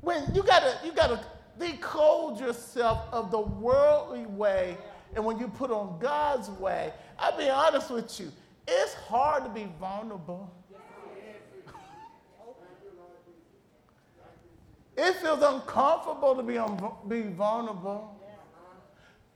When 0.00 0.22
you 0.34 0.42
gotta, 0.42 0.78
you 0.84 0.92
gotta 0.92 1.24
decode 1.58 2.38
yourself 2.38 3.06
of 3.10 3.30
the 3.30 3.40
worldly 3.40 4.26
way, 4.26 4.76
and 5.14 5.24
when 5.24 5.38
you 5.38 5.48
put 5.48 5.70
on 5.70 5.98
God's 5.98 6.50
way, 6.50 6.92
I'll 7.18 7.36
be 7.38 7.48
honest 7.48 7.90
with 7.90 8.20
you, 8.20 8.30
it's 8.68 8.94
hard 8.94 9.44
to 9.44 9.50
be 9.50 9.68
vulnerable. 9.80 10.52
It 14.96 15.16
feels 15.16 15.42
uncomfortable 15.42 16.36
to 16.36 16.42
be, 16.42 16.58
un- 16.58 16.92
be 17.08 17.22
vulnerable. 17.22 18.20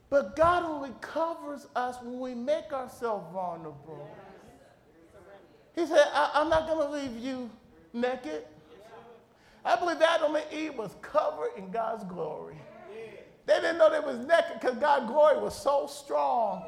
But 0.09 0.35
God 0.35 0.63
only 0.63 0.91
covers 1.01 1.67
us 1.75 1.97
when 2.01 2.19
we 2.19 2.33
make 2.33 2.73
ourselves 2.73 3.25
vulnerable. 3.31 4.09
He 5.75 5.85
said, 5.85 6.07
I- 6.13 6.41
am 6.41 6.49
not 6.49 6.67
going 6.67 6.87
to 6.87 6.93
leave 6.93 7.23
you 7.23 7.49
naked. 7.93 8.45
I 9.63 9.75
believe 9.75 10.01
Adam 10.01 10.35
and 10.35 10.45
Eve 10.51 10.75
was 10.75 10.95
covered 11.01 11.51
in 11.57 11.69
God's 11.69 12.03
glory. 12.05 12.55
They 13.45 13.55
didn't 13.55 13.77
know 13.77 13.89
they 13.89 13.99
was 13.99 14.17
naked 14.25 14.59
because 14.59 14.77
God's 14.77 15.07
glory 15.07 15.39
was 15.39 15.55
so 15.59 15.87
strong. 15.87 16.63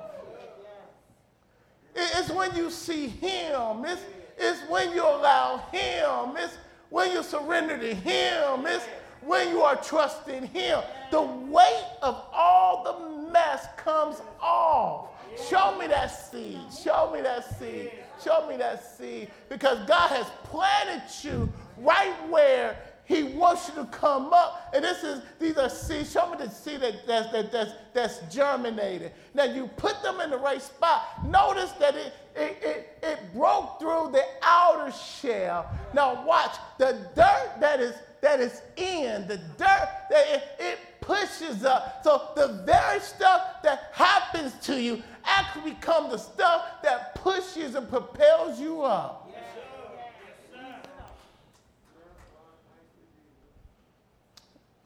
It's 1.95 2.29
when 2.29 2.55
you 2.55 2.69
see 2.69 3.07
Him. 3.07 3.85
It's, 3.85 4.01
it's 4.37 4.61
when 4.69 4.91
you 4.93 5.03
allow 5.03 5.57
Him. 5.71 6.37
It's 6.37 6.57
when 6.91 7.11
you 7.11 7.23
surrender 7.23 7.77
to 7.77 7.95
Him, 7.95 8.65
it's 8.67 8.85
when 9.21 9.49
you 9.49 9.61
are 9.61 9.77
trusting 9.77 10.45
Him. 10.47 10.81
The 11.09 11.21
weight 11.21 11.85
of 12.03 12.23
all 12.33 12.83
the 12.83 13.31
mess 13.31 13.65
comes 13.77 14.21
off. 14.41 15.07
Show 15.49 15.77
me 15.79 15.87
that 15.87 16.07
seed. 16.07 16.59
Show 16.83 17.11
me 17.13 17.21
that 17.21 17.57
seed. 17.57 17.91
Show 18.23 18.45
me 18.47 18.57
that 18.57 18.97
seed. 18.97 19.31
Because 19.47 19.79
God 19.87 20.09
has 20.09 20.27
planted 20.43 21.01
you 21.23 21.49
right 21.77 22.13
where 22.29 22.77
he 23.05 23.23
wants 23.23 23.69
you 23.69 23.75
to 23.75 23.85
come 23.89 24.33
up. 24.33 24.71
And 24.73 24.83
this 24.83 25.03
is 25.03 25.21
these 25.39 25.57
are 25.57 25.69
seeds. 25.69 26.11
Show 26.11 26.31
me 26.31 26.37
the 26.37 26.49
seed 26.49 26.81
that, 26.81 27.05
that's, 27.05 27.31
that, 27.31 27.51
that's, 27.51 27.71
that's 27.93 28.33
germinated. 28.33 29.11
Now 29.33 29.45
you 29.45 29.67
put 29.77 30.01
them 30.01 30.21
in 30.21 30.29
the 30.29 30.37
right 30.37 30.61
spot. 30.61 31.25
Notice 31.25 31.71
that 31.73 31.95
it, 31.95 32.13
it, 32.35 32.57
it, 32.61 32.97
it 33.03 33.33
broke 33.33 33.79
through 33.79 34.11
the 34.11 34.23
outer 34.41 34.91
shell. 34.91 35.69
Now 35.93 36.25
watch 36.25 36.55
the 36.77 37.05
dirt 37.15 37.59
that 37.59 37.79
is 37.79 37.95
that 38.21 38.39
is 38.39 38.61
in, 38.77 39.27
the 39.27 39.37
dirt 39.57 39.89
that 40.09 40.25
it, 40.29 40.43
it 40.59 40.79
pushes 41.01 41.65
up. 41.65 42.01
So 42.03 42.29
the 42.35 42.63
very 42.65 42.99
stuff 42.99 43.63
that 43.63 43.89
happens 43.93 44.53
to 44.65 44.79
you 44.79 45.01
actually 45.25 45.71
becomes 45.71 46.11
the 46.11 46.17
stuff 46.17 46.65
that 46.83 47.15
pushes 47.15 47.75
and 47.75 47.89
propels 47.89 48.59
you 48.59 48.83
up. 48.83 49.30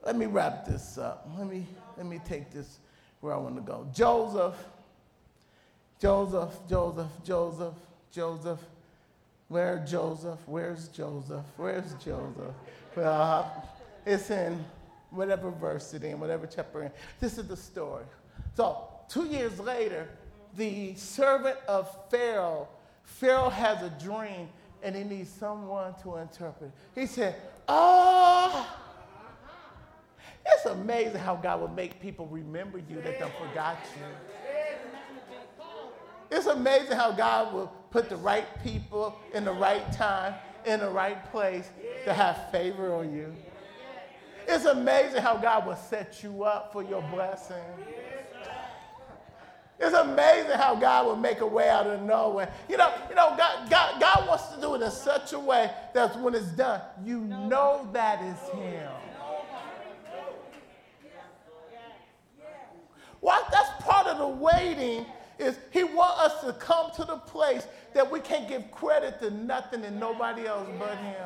Let 0.06 0.16
me 0.16 0.28
wrap 0.28 0.66
this 0.66 0.98
up. 1.00 1.28
Let 1.38 1.48
me, 1.48 1.66
let 1.98 2.06
me 2.06 2.20
take 2.24 2.52
this 2.52 2.78
where 3.22 3.34
I 3.34 3.38
want 3.38 3.56
to 3.56 3.62
go. 3.62 3.88
Joseph, 3.94 4.56
Joseph, 6.00 6.54
Joseph, 6.70 7.12
Joseph, 7.24 7.74
Joseph. 8.12 8.60
Where 9.48 9.84
Joseph? 9.88 10.40
Where's 10.46 10.88
Joseph? 10.90 11.46
Where's 11.58 11.94
Joseph? 11.96 12.54
Well, 12.96 13.68
it's 14.06 14.30
in 14.30 14.64
whatever 15.10 15.50
verse 15.50 15.94
it 15.94 16.04
in, 16.04 16.20
whatever 16.20 16.48
chapter 16.48 16.84
in. 16.84 16.92
This 17.20 17.38
is 17.38 17.48
the 17.48 17.58
story. 17.58 18.04
So, 18.56 18.88
two 19.10 19.26
years 19.26 19.60
later, 19.60 20.08
the 20.56 20.96
servant 20.96 21.58
of 21.68 21.90
Pharaoh, 22.10 22.68
Pharaoh 23.04 23.50
has 23.50 23.82
a 23.82 23.90
dream 24.04 24.50
and 24.84 24.96
he 24.96 25.04
needs 25.04 25.30
someone 25.30 25.94
to 26.04 26.18
interpret. 26.18 26.72
He 26.94 27.08
said, 27.08 27.36
Oh, 27.68 28.68
it's 30.46 30.66
amazing 30.66 31.20
how 31.20 31.36
God 31.36 31.62
will 31.62 31.68
make 31.70 32.00
people 32.00 32.28
remember 32.28 32.78
you 32.78 33.02
that 33.02 33.20
they 33.20 33.32
forgot 33.40 33.78
you. 33.96 34.04
It's 36.32 36.48
amazing 36.48 36.98
how 36.98 37.12
God 37.12 37.54
will 37.54 37.68
put 37.92 38.10
the 38.10 38.18
right 38.18 38.46
people 38.64 39.16
in 39.34 39.46
the 39.46 39.54
right 39.54 39.92
time, 39.92 40.36
in 40.66 40.80
the 40.80 40.90
right 40.90 41.24
place 41.32 41.70
to 42.04 42.14
have 42.14 42.52
favor 42.52 42.94
on 42.94 43.14
you. 43.14 43.34
It's 44.48 44.66
amazing 44.66 45.22
how 45.22 45.38
God 45.38 45.66
will 45.66 45.76
set 45.76 46.24
you 46.24 46.44
up 46.44 46.72
for 46.74 46.84
your 46.84 47.02
blessing. 47.04 47.64
It's 49.80 49.96
amazing 49.96 50.58
how 50.58 50.76
God 50.76 51.06
will 51.06 51.16
make 51.18 51.42
a 51.42 51.48
way 51.48 51.70
out 51.70 51.88
of 51.88 52.02
nowhere. 52.02 52.52
You 52.70 52.78
know, 52.78 52.94
you 53.10 53.16
know, 53.16 53.36
God, 53.38 53.70
God, 53.70 54.00
God 54.00 54.28
wants 54.28 54.48
to 54.48 54.62
do 54.62 54.76
it 54.76 54.82
in 54.82 54.92
such 54.92 55.34
a 55.34 55.40
way 55.40 55.70
that 55.94 56.20
when 56.22 56.34
it's 56.34 56.48
done, 56.48 56.82
you 57.04 57.20
know 57.20 57.90
that 57.92 58.24
is 58.24 58.40
Him. 58.50 58.90
Why? 63.26 63.42
That's 63.52 63.84
part 63.84 64.06
of 64.06 64.20
the 64.20 64.28
waiting 64.28 65.04
is 65.40 65.58
he 65.72 65.84
want 65.84 66.20
us 66.20 66.42
to 66.44 66.54
come 66.54 66.92
to 66.92 67.04
the 67.04 67.18
place 67.18 67.66
that 67.96 68.12
we 68.12 68.20
can't 68.20 68.48
give 68.48 68.70
credit 68.70 69.20
to 69.20 69.32
nothing 69.32 69.84
and 69.84 70.00
nobody 70.00 70.46
else 70.46 70.68
but 70.78 70.96
him. 71.00 71.26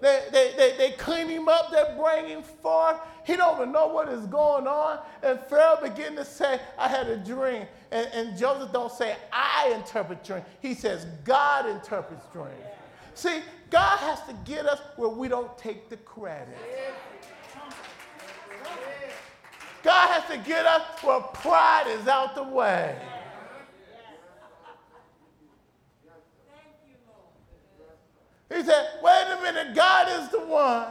They, 0.00 0.22
they, 0.32 0.54
they, 0.56 0.74
they 0.78 0.90
clean 0.92 1.28
him 1.28 1.50
up, 1.50 1.70
they 1.70 1.84
bring 2.02 2.30
him 2.30 2.42
forth. 2.42 2.96
He 3.26 3.36
don't 3.36 3.60
even 3.60 3.72
know 3.72 3.88
what 3.88 4.08
is 4.08 4.24
going 4.24 4.66
on. 4.66 5.00
And 5.22 5.38
Pharaoh 5.50 5.78
begin 5.82 6.16
to 6.16 6.24
say, 6.24 6.58
I 6.78 6.88
had 6.88 7.08
a 7.08 7.18
dream. 7.18 7.66
And, 7.90 8.08
and 8.14 8.38
Joseph 8.38 8.72
don't 8.72 8.90
say, 8.90 9.16
I 9.30 9.70
interpret 9.76 10.24
dreams. 10.24 10.46
He 10.60 10.72
says, 10.72 11.06
God 11.24 11.68
interprets 11.68 12.24
dreams. 12.32 12.54
See, 13.12 13.40
God 13.68 13.98
has 13.98 14.22
to 14.22 14.34
get 14.50 14.64
us 14.64 14.80
where 14.96 15.10
we 15.10 15.28
don't 15.28 15.56
take 15.58 15.90
the 15.90 15.96
credit. 15.98 16.56
God 19.82 20.20
has 20.20 20.30
to 20.30 20.38
get 20.48 20.66
us 20.66 20.82
where 21.02 21.20
pride 21.20 21.86
is 21.88 22.08
out 22.08 22.34
the 22.34 22.42
way. 22.42 22.96
He 28.52 28.62
said, 28.62 28.86
wait 29.02 29.24
a 29.38 29.42
minute, 29.42 29.74
God 29.74 30.22
is 30.22 30.30
the 30.30 30.40
one. 30.40 30.86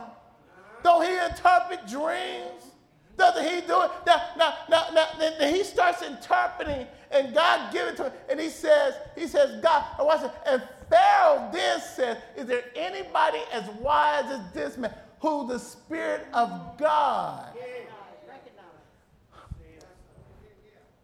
Don't 0.83 1.05
he 1.05 1.17
interpret 1.17 1.87
dreams? 1.87 2.71
Doesn't 3.17 3.43
he 3.43 3.61
do 3.61 3.81
it? 3.81 3.91
Now, 4.05 4.21
now, 4.37 4.53
now, 4.69 4.87
now 4.93 5.07
then 5.17 5.53
he 5.53 5.63
starts 5.63 6.01
interpreting, 6.01 6.85
and 7.11 7.33
God 7.33 7.71
gives 7.71 7.91
it 7.91 7.97
to 7.97 8.03
him, 8.03 8.11
and 8.29 8.39
he 8.39 8.49
says, 8.49 8.95
he 9.15 9.25
says, 9.25 9.61
God, 9.61 9.85
and 9.97 10.05
watch 10.05 10.23
it. 10.23 10.31
And 10.45 10.61
Pharaoh 10.89 11.49
then 11.51 11.79
says, 11.79 12.17
Is 12.35 12.45
there 12.45 12.65
anybody 12.75 13.39
as 13.53 13.67
wise 13.79 14.25
as 14.25 14.41
this 14.53 14.77
man 14.77 14.93
who 15.21 15.47
the 15.47 15.57
Spirit 15.57 16.27
of 16.33 16.77
God 16.77 17.55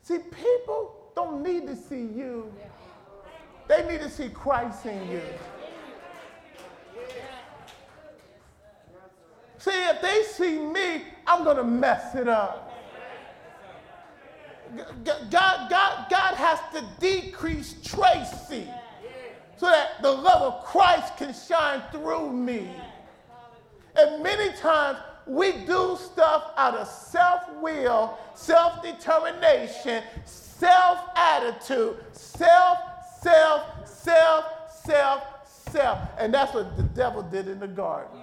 See, 0.04 0.18
people 0.18 1.12
don't 1.16 1.44
need 1.44 1.68
to 1.68 1.76
see 1.76 2.02
you, 2.02 2.52
they 3.68 3.88
need 3.88 4.02
to 4.02 4.10
see 4.10 4.30
Christ 4.30 4.86
in 4.86 5.10
you. 5.10 5.22
See, 9.58 9.70
if 9.72 10.02
they 10.02 10.24
see 10.24 10.58
me, 10.58 11.04
I'm 11.28 11.44
going 11.44 11.58
to 11.58 11.64
mess 11.64 12.16
it 12.16 12.28
up. 12.28 12.70
God, 15.30 15.70
God, 15.70 16.06
God 16.10 16.36
has 16.36 16.60
to 16.74 16.84
decrease 17.00 17.76
Tracy 17.84 18.68
so 19.58 19.68
that 19.68 20.02
the 20.02 20.12
love 20.12 20.42
of 20.42 20.66
Christ 20.66 21.16
can 21.18 21.32
shine 21.34 21.84
through 21.92 22.34
me. 22.34 22.68
And 23.96 24.24
many 24.24 24.52
times 24.58 24.98
we 25.32 25.54
do 25.66 25.98
stuff 25.98 26.52
out 26.58 26.76
of 26.76 26.86
self 26.90 27.44
will, 27.62 28.20
self 28.36 28.84
determination, 28.84 30.04
self 30.26 31.00
attitude, 31.16 31.96
self, 32.12 32.78
self, 33.22 33.88
self, 33.88 34.46
self, 34.84 35.24
self. 35.72 36.00
And 36.20 36.34
that's 36.34 36.54
what 36.54 36.76
the 36.76 36.84
devil 36.84 37.24
did 37.24 37.48
in 37.48 37.62
the 37.62 37.68
garden. 37.68 38.20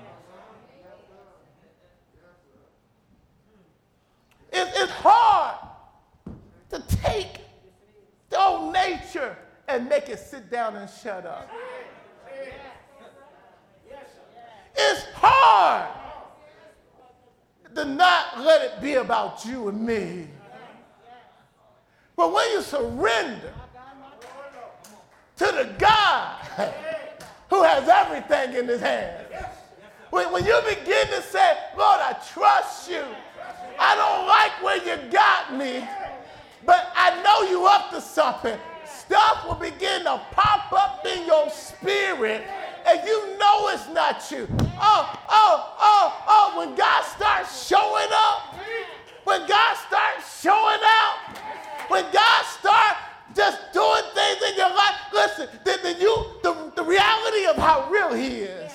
It, 4.52 4.68
it's 4.76 4.92
hard 4.92 5.56
to 6.68 6.82
take 6.88 7.40
the 8.28 8.38
old 8.38 8.74
nature 8.74 9.34
and 9.66 9.88
make 9.88 10.10
it 10.10 10.18
sit 10.18 10.50
down 10.50 10.76
and 10.76 10.90
shut 10.90 11.24
up. 11.24 11.48
It's 14.76 15.04
hard 15.14 16.07
to 17.74 17.84
not 17.84 18.40
let 18.40 18.62
it 18.62 18.80
be 18.80 18.94
about 18.94 19.44
you 19.44 19.68
and 19.68 19.84
me. 19.84 20.28
But 22.16 22.32
when 22.32 22.50
you 22.50 22.62
surrender 22.62 23.54
to 25.36 25.44
the 25.44 25.70
God 25.78 26.42
who 27.50 27.62
has 27.62 27.88
everything 27.88 28.54
in 28.54 28.66
his 28.66 28.80
hands, 28.80 29.26
when, 30.10 30.32
when 30.32 30.44
you 30.44 30.60
begin 30.68 31.06
to 31.08 31.22
say, 31.22 31.56
Lord, 31.76 32.00
I 32.00 32.16
trust 32.32 32.90
you. 32.90 33.04
I 33.78 33.94
don't 33.94 34.26
like 34.26 34.62
where 34.62 34.78
you 34.78 35.10
got 35.12 35.54
me, 35.54 35.86
but 36.66 36.90
I 36.96 37.22
know 37.22 37.48
you 37.48 37.66
up 37.66 37.90
to 37.90 38.00
something. 38.00 38.58
Stuff 38.84 39.46
will 39.46 39.54
begin 39.54 40.02
to 40.04 40.20
pop 40.32 40.72
up 40.72 41.06
in 41.06 41.24
your 41.26 41.48
spirit 41.50 42.42
and 42.86 43.06
you 43.06 43.38
know 43.38 43.68
it's 43.68 43.88
not 43.88 44.30
you. 44.30 44.48
Oh, 44.80 45.18
oh, 45.28 45.74
oh, 45.78 46.24
oh, 46.28 46.37
when 46.56 46.74
God 46.74 47.04
starts 47.04 47.66
showing 47.66 48.08
up, 48.12 48.54
when 49.24 49.46
God 49.46 49.76
starts 49.86 50.40
showing 50.40 50.80
out, 50.82 51.38
when 51.88 52.04
God 52.12 52.44
starts 52.44 52.98
just 53.34 53.72
doing 53.72 54.02
things 54.14 54.50
in 54.50 54.56
your 54.56 54.70
life, 54.70 54.94
listen, 55.12 55.48
then, 55.64 55.78
then 55.82 56.00
you, 56.00 56.24
the, 56.42 56.72
the 56.76 56.82
reality 56.84 57.46
of 57.46 57.56
how 57.56 57.88
real 57.90 58.14
he 58.14 58.38
is, 58.38 58.72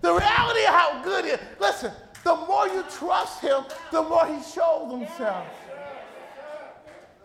the 0.00 0.12
reality 0.12 0.60
of 0.60 0.74
how 0.74 1.02
good 1.04 1.24
he 1.24 1.30
is, 1.32 1.40
listen, 1.60 1.92
the 2.24 2.34
more 2.34 2.68
you 2.68 2.84
trust 2.90 3.40
him, 3.40 3.64
the 3.90 4.02
more 4.02 4.26
he 4.26 4.42
shows 4.42 4.90
himself. 4.90 5.46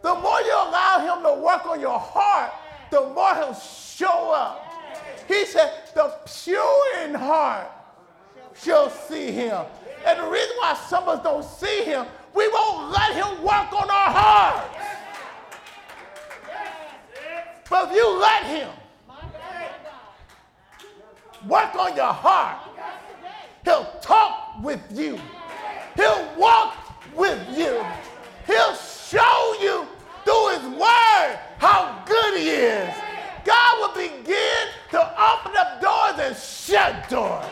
The 0.02 0.14
more 0.16 0.40
you 0.42 0.54
allow 0.54 1.00
him 1.00 1.24
to 1.24 1.42
work 1.42 1.66
on 1.66 1.80
your 1.80 2.00
heart, 2.00 2.54
the 2.92 3.02
more 3.10 3.36
he'll 3.36 3.54
show 3.54 4.32
up. 4.32 4.64
He 5.28 5.46
said, 5.46 5.72
the 5.94 6.14
pure 6.26 7.04
in 7.04 7.14
heart 7.14 7.72
shall 8.62 8.90
see 8.90 9.32
him. 9.32 9.66
And 10.06 10.20
the 10.20 10.28
reason 10.28 10.56
why 10.58 10.74
some 10.88 11.04
of 11.04 11.20
us 11.20 11.24
don't 11.24 11.44
see 11.44 11.84
him, 11.84 12.06
we 12.34 12.48
won't 12.50 12.92
let 12.92 13.14
him 13.14 13.44
work 13.44 13.74
on 13.74 13.90
our 13.90 14.12
hearts. 14.12 14.78
But 17.70 17.90
if 17.90 17.96
you 17.96 18.20
let 18.20 18.44
him 18.46 18.70
work 21.48 21.76
on 21.76 21.96
your 21.96 22.14
heart, 22.14 22.58
he'll 23.64 23.92
talk 24.02 24.64
with 24.64 24.82
you. 24.92 25.20
He'll 25.96 26.34
walk 26.38 26.76
with 27.16 27.40
you. 27.58 27.84
He'll 28.46 28.76
show 28.76 29.56
you 29.62 29.86
through 30.24 30.50
his 30.50 30.80
word 30.80 31.40
how 31.58 32.04
good 32.06 32.40
he 32.40 32.50
is. 32.50 33.07
God 33.48 33.80
will 33.80 34.10
begin 34.10 34.68
to 34.92 35.00
open 35.00 35.54
up 35.58 35.82
doors 35.82 36.20
and 36.20 36.36
shut 36.36 37.10
doors. 37.10 37.46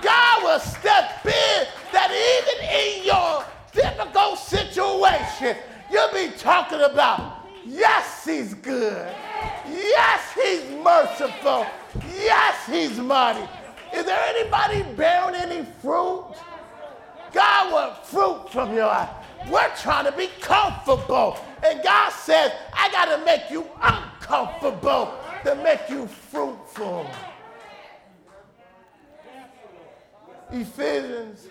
God 0.00 0.42
will 0.44 0.60
step 0.60 1.26
in 1.26 1.66
that 1.92 2.10
even 2.14 2.70
in 2.70 3.04
your 3.04 3.44
difficult 3.72 4.38
situation, 4.38 5.56
you'll 5.90 6.12
be 6.12 6.32
talking 6.38 6.82
about, 6.82 7.48
yes, 7.66 8.24
he's 8.24 8.54
good. 8.54 9.12
Yes, 9.68 10.20
he's 10.40 10.70
merciful. 10.84 11.66
Yes, 12.14 12.54
he's 12.70 13.00
mighty. 13.00 13.48
Is 13.92 14.04
there 14.04 14.24
anybody 14.36 14.84
bearing 14.94 15.34
any 15.34 15.66
fruit? 15.82 16.32
God 17.32 17.72
wants 17.72 18.08
fruit 18.08 18.52
from 18.52 18.72
your 18.72 18.86
life. 18.86 19.10
We're 19.50 19.74
trying 19.76 20.04
to 20.04 20.12
be 20.12 20.28
comfortable. 20.40 21.40
And 21.64 21.82
God 21.82 22.12
says, 22.12 22.52
I 22.72 22.88
got 22.92 23.06
to 23.06 23.24
make 23.24 23.50
you 23.50 23.66
uncomfortable 23.82 25.12
to 25.44 25.54
make 25.56 25.88
you 25.90 26.06
fruitful. 26.06 27.06
Ephesians 30.50 31.48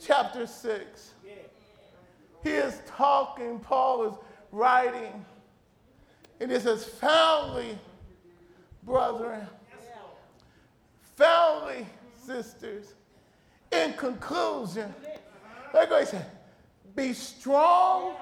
chapter 0.00 0.46
6. 0.46 1.14
He 2.42 2.50
is 2.50 2.80
talking, 2.88 3.60
Paul 3.60 4.08
is 4.08 4.14
writing, 4.50 5.24
and 6.40 6.50
he 6.50 6.58
says, 6.58 6.84
Family, 6.84 7.78
brethren, 8.82 9.46
family, 11.16 11.86
sisters, 12.26 12.94
in 13.70 13.92
conclusion, 13.92 14.92
what 15.70 16.00
he 16.00 16.06
said 16.06 16.26
be 16.94 17.12
strong 17.12 18.14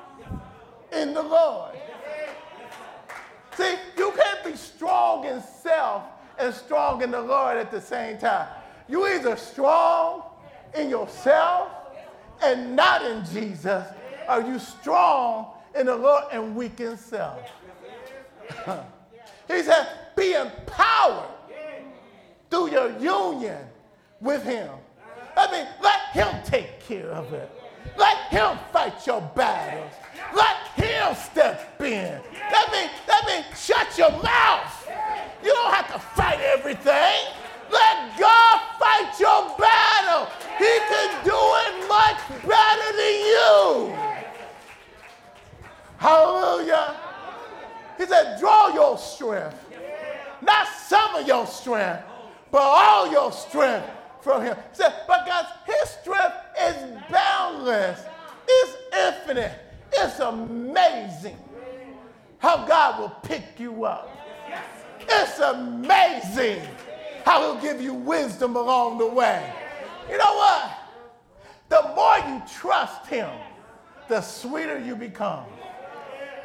in 0.92 1.14
the 1.14 1.22
Lord. 1.22 1.76
See, 3.60 3.76
you 3.98 4.10
can't 4.12 4.42
be 4.42 4.56
strong 4.56 5.26
in 5.26 5.42
self 5.42 6.04
and 6.38 6.54
strong 6.54 7.02
in 7.02 7.10
the 7.10 7.20
Lord 7.20 7.58
at 7.58 7.70
the 7.70 7.80
same 7.80 8.16
time. 8.16 8.48
You 8.88 9.06
either 9.06 9.36
strong 9.36 10.22
in 10.74 10.88
yourself 10.88 11.68
and 12.42 12.74
not 12.74 13.04
in 13.04 13.22
Jesus, 13.26 13.84
or 14.26 14.40
you 14.40 14.58
strong 14.58 15.48
in 15.78 15.86
the 15.86 15.94
Lord 15.94 16.24
and 16.32 16.56
weak 16.56 16.80
in 16.80 16.96
self. 16.96 17.38
he 19.46 19.62
said, 19.62 19.88
be 20.16 20.32
empowered 20.32 21.28
through 22.50 22.70
your 22.70 22.98
union 22.98 23.58
with 24.22 24.42
him. 24.42 24.70
I 25.36 25.52
mean, 25.52 25.66
let 25.82 26.00
him 26.12 26.42
take 26.46 26.80
care 26.80 27.10
of 27.10 27.30
it. 27.34 27.50
Let 27.98 28.16
him 28.28 28.58
fight 28.72 29.06
your 29.06 29.20
battles. 29.36 29.92
Let 30.34 30.56
him 30.76 31.14
step 31.14 31.78
in. 31.82 32.20
That 32.50 32.68
means, 32.72 32.90
that 33.06 33.24
means 33.26 33.46
shut 33.64 33.96
your 33.96 34.10
mouth. 34.22 34.88
You 35.42 35.52
don't 35.54 35.72
have 35.72 35.92
to 35.92 35.98
fight 35.98 36.40
everything. 36.40 37.32
Let 37.70 38.18
God 38.18 38.60
fight 38.78 39.18
your 39.18 39.56
battle. 39.56 40.28
He 40.58 40.72
can 40.90 41.24
do 41.24 41.38
it 41.64 41.88
much 41.88 42.20
better 42.46 42.96
than 42.96 43.14
you. 43.32 43.94
Hallelujah. 45.98 46.96
He 47.96 48.06
said, 48.06 48.40
draw 48.40 48.74
your 48.74 48.98
strength. 48.98 49.56
Not 50.42 50.66
some 50.68 51.16
of 51.16 51.26
your 51.26 51.46
strength, 51.46 52.02
but 52.50 52.62
all 52.62 53.10
your 53.12 53.30
strength 53.30 53.88
from 54.20 54.42
him. 54.42 54.56
He 54.70 54.76
said, 54.76 54.94
but 55.06 55.26
guys, 55.26 55.46
his 55.66 55.90
strength 55.90 56.36
is 56.60 56.98
boundless. 57.10 58.00
It's 58.48 58.76
infinite. 58.92 59.52
It's 59.92 60.18
amazing 60.18 61.36
how 62.40 62.66
God 62.66 62.98
will 62.98 63.10
pick 63.22 63.58
you 63.58 63.84
up. 63.84 64.16
It's 65.08 65.38
amazing 65.38 66.62
how 67.24 67.40
he'll 67.40 67.62
give 67.62 67.80
you 67.80 67.94
wisdom 67.94 68.56
along 68.56 68.98
the 68.98 69.06
way. 69.06 69.52
You 70.10 70.18
know 70.18 70.34
what? 70.34 70.72
The 71.68 71.92
more 71.94 72.18
you 72.28 72.42
trust 72.60 73.06
him, 73.06 73.30
the 74.08 74.20
sweeter 74.20 74.78
you 74.78 74.96
become. 74.96 75.44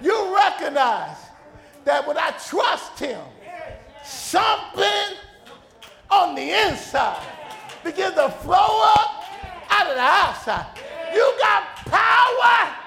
You 0.02 0.36
recognize 0.36 1.18
that 1.86 2.06
when 2.06 2.18
I 2.18 2.32
trust 2.32 3.00
him, 3.00 3.22
something 4.04 5.18
on 6.12 6.36
the 6.36 6.68
inside 6.68 7.26
begins 7.84 8.16
to 8.16 8.30
flow 8.30 8.84
up 8.96 9.26
out 9.70 9.88
of 9.88 9.96
the 9.96 10.02
outside. 10.02 10.66
You 11.14 11.34
got 11.40 11.76
power 11.86 12.85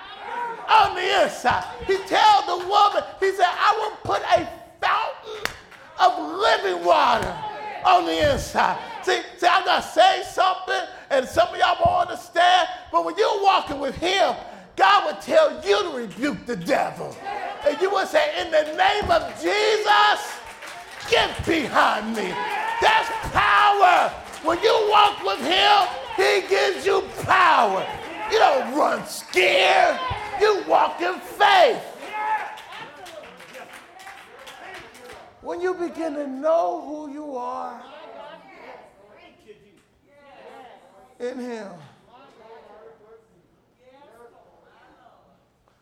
on 0.69 0.95
the 0.95 1.23
inside. 1.25 1.64
He 1.87 1.97
tells 2.05 2.47
the 2.47 2.69
woman, 2.69 3.03
he 3.21 3.33
said, 3.33 3.49
I 3.49 3.75
will 3.79 3.97
put 4.05 4.23
a 4.23 4.49
fountain 4.81 5.55
of 5.99 6.39
living 6.39 6.85
water 6.85 7.35
on 7.85 8.05
the 8.05 8.33
inside. 8.33 8.79
See, 9.03 9.21
see, 9.39 9.47
I'm 9.47 9.64
gonna 9.64 9.83
say 9.83 10.23
something, 10.31 10.83
and 11.11 11.27
some 11.27 11.49
of 11.49 11.59
y'all 11.59 11.77
won't 11.85 12.11
understand, 12.11 12.69
but 12.93 13.05
when 13.05 13.16
you're 13.16 13.43
walking 13.43 13.81
with 13.81 13.97
him, 13.97 14.35
God 14.77 15.07
would 15.07 15.23
tell 15.23 15.64
you 15.64 15.83
to 15.83 15.97
rebuke 15.97 16.47
the 16.47 16.57
devil. 16.57 17.16
And 17.66 17.81
you 17.81 17.91
would 17.91 18.07
say, 18.07 18.41
in 18.41 18.51
the 18.51 18.75
name 18.77 19.11
of 19.11 19.35
Jesus, 19.43 20.39
get 21.11 21.45
behind 21.45 22.14
me. 22.14 22.33
That's 22.81 23.11
power. 23.33 24.11
When 24.45 24.62
you 24.62 24.89
walk 24.91 25.25
with 25.25 25.41
him, 25.41 25.89
he 26.16 26.47
gives 26.49 26.87
you 26.87 27.03
power. 27.25 27.85
You 28.31 28.39
don't 28.39 28.75
run 28.77 29.05
scared. 29.07 29.99
You 30.41 30.64
walk 30.68 31.01
in 31.01 31.18
faith. 31.20 31.82
When 35.41 35.61
you 35.61 35.74
begin 35.74 36.14
to 36.14 36.26
know 36.26 36.82
who 36.86 37.12
you 37.12 37.36
are 37.36 37.82
in 41.18 41.39
Him, 41.39 41.68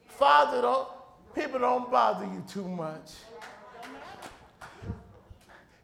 Father, 0.07 0.62
don't, 0.62 0.88
people 1.34 1.59
don't 1.59 1.90
bother 1.90 2.24
you 2.24 2.42
too 2.48 2.66
much. 2.66 3.12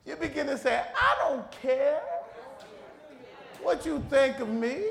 You 0.06 0.16
begin 0.16 0.46
to 0.46 0.56
say, 0.58 0.82
I 0.96 1.16
don't 1.28 1.50
care 1.50 2.00
what 3.62 3.84
you 3.84 4.02
think 4.08 4.40
of 4.40 4.48
me. 4.48 4.82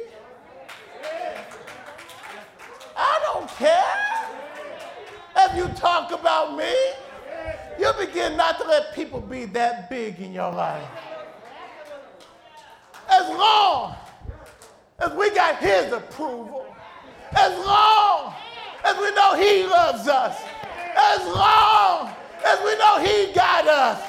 I 2.95 3.19
don't 3.33 3.49
care 3.49 4.29
if 5.37 5.55
you 5.55 5.67
talk 5.75 6.11
about 6.11 6.57
me. 6.57 6.73
You 7.79 7.91
begin 7.99 8.37
not 8.37 8.59
to 8.59 8.67
let 8.67 8.93
people 8.93 9.21
be 9.21 9.45
that 9.45 9.89
big 9.89 10.19
in 10.19 10.33
your 10.33 10.51
life. 10.51 10.87
As 13.09 13.27
long 13.29 13.95
as 14.99 15.11
we 15.13 15.31
got 15.31 15.57
his 15.57 15.91
approval, 15.91 16.65
as 17.31 17.65
long 17.65 18.33
as 18.83 18.97
we 18.97 19.11
know 19.11 19.35
he 19.35 19.63
loves 19.65 20.07
us, 20.07 20.39
as 20.95 21.25
long 21.25 22.11
as 22.45 22.59
we 22.63 22.77
know 22.77 22.99
he 22.99 23.33
got 23.33 23.67
us, 23.67 24.01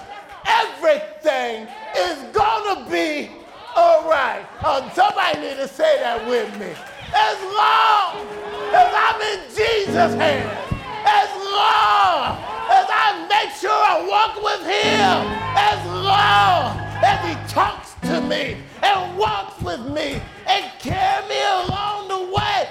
everything 0.45 1.67
is 1.97 2.19
gonna 2.33 2.89
be 2.91 3.31
all 3.75 4.09
right. 4.09 4.45
Oh, 4.63 4.91
somebody 4.95 5.41
need 5.41 5.57
to 5.57 5.69
say 5.69 5.99
that 6.01 6.27
with 6.27 6.51
me. 6.59 6.75
As 7.15 7.39
long 7.41 8.62
as 8.75 8.93
I'm 8.95 9.21
in 9.21 9.41
Jesus' 9.55 10.15
hands, 10.15 10.73
as 11.05 11.31
long 11.53 12.39
as 12.73 12.87
I 12.89 13.27
make 13.29 13.55
sure 13.57 13.71
I 13.71 14.05
walk 14.09 14.43
with 14.43 14.63
Him, 14.67 15.17
as 15.57 15.81
long 15.87 16.79
as 17.05 17.19
He 17.29 17.35
talks 17.53 17.95
to 18.09 18.21
me 18.21 18.57
and 18.83 19.17
walks 19.19 19.61
with 19.63 19.81
me 19.81 20.21
and 20.47 20.71
carry 20.79 21.29
me 21.29 21.41
along 21.65 22.09
the 22.09 22.35
way, 22.35 22.69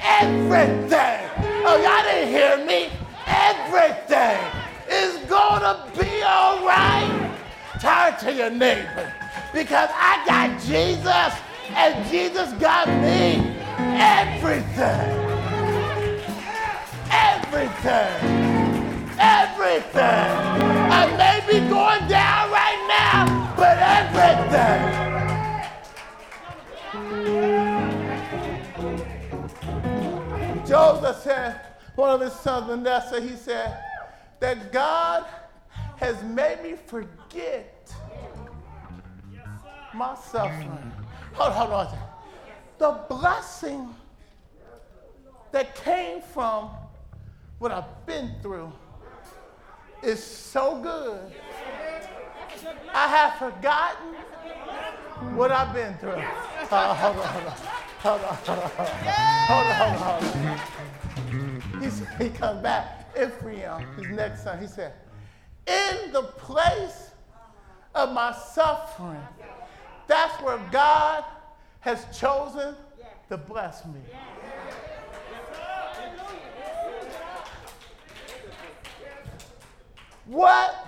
everything, 0.00 1.28
oh, 1.66 1.76
y'all 1.82 2.02
didn't 2.04 2.28
hear 2.28 2.56
me, 2.64 2.90
everything 3.26 4.38
is 4.88 5.16
gonna 5.28 5.90
be 5.98 6.22
all 6.22 6.64
right. 6.64 7.36
Turn 7.80 8.16
to 8.20 8.32
your 8.32 8.50
neighbor 8.50 9.12
because 9.52 9.88
I 9.92 10.22
got 10.26 10.60
Jesus 10.60 11.40
and 11.70 12.06
Jesus 12.10 12.52
got 12.60 12.88
me. 12.88 13.56
Everything. 13.78 15.29
Everything. 17.52 19.10
Everything. 19.18 20.30
I 20.92 21.06
may 21.18 21.40
be 21.52 21.58
going 21.68 22.06
down 22.06 22.48
right 22.52 22.86
now, 22.86 23.54
but 23.56 23.76
everything. 23.76 25.10
Joseph 30.64 31.22
said, 31.24 31.60
one 31.96 32.10
of 32.10 32.20
his 32.20 32.32
sons, 32.34 32.68
Manasseh, 32.68 33.20
he 33.20 33.34
said, 33.34 33.82
that 34.38 34.70
God 34.72 35.26
has 35.96 36.22
made 36.22 36.62
me 36.62 36.76
forget 36.86 37.92
my 39.92 40.14
suffering. 40.14 40.92
Hold, 41.32 41.52
hold 41.52 41.72
on. 41.72 41.98
The 42.78 42.92
blessing 43.08 43.92
that 45.50 45.74
came 45.74 46.22
from 46.22 46.70
what 47.60 47.70
I've 47.70 48.06
been 48.06 48.32
through 48.42 48.72
is 50.02 50.22
so 50.24 50.80
good 50.80 51.30
I 52.92 53.06
have 53.06 53.34
forgotten 53.34 54.14
what 55.36 55.50
I've 55.52 55.72
been 55.74 55.96
through. 55.98 56.12
Hold 56.12 56.72
on, 56.72 56.96
hold 56.96 57.16
on. 57.16 57.26
Hold 58.00 58.20
on, 58.22 58.34
hold 58.34 58.58
on, 58.58 58.70
hold 58.70 58.88
on. 58.88 59.04
Hold 59.46 59.66
on, 59.66 59.94
hold 59.98 60.22
on. 61.74 61.82
He, 61.82 61.90
said, 61.90 62.08
he 62.18 62.30
comes 62.30 62.62
back, 62.62 63.14
Ephraim, 63.14 63.86
his 63.96 64.08
next 64.08 64.42
son, 64.44 64.58
he 64.58 64.66
said, 64.66 64.94
in 65.66 66.12
the 66.12 66.22
place 66.22 67.10
of 67.94 68.12
my 68.12 68.32
suffering, 68.32 69.20
that's 70.06 70.42
where 70.42 70.58
God 70.72 71.24
has 71.80 72.06
chosen 72.18 72.74
to 73.28 73.36
bless 73.36 73.84
me. 73.84 74.00
What 80.30 80.86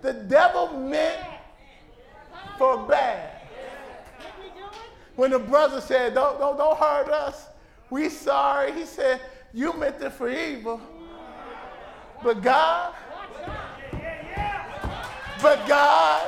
the 0.00 0.12
devil 0.12 0.68
meant 0.78 1.20
for 2.56 2.86
bad. 2.86 3.32
When 5.16 5.32
the 5.32 5.40
brother 5.40 5.80
said, 5.80 6.14
don't, 6.14 6.38
don't, 6.38 6.56
don't 6.56 6.78
hurt 6.78 7.08
us, 7.08 7.48
we 7.90 8.08
sorry. 8.08 8.72
He 8.72 8.84
said, 8.84 9.20
you 9.52 9.72
meant 9.72 10.00
it 10.00 10.12
for 10.12 10.28
evil. 10.28 10.80
But 12.22 12.42
God, 12.42 12.94
but 15.42 15.66
God, 15.66 16.22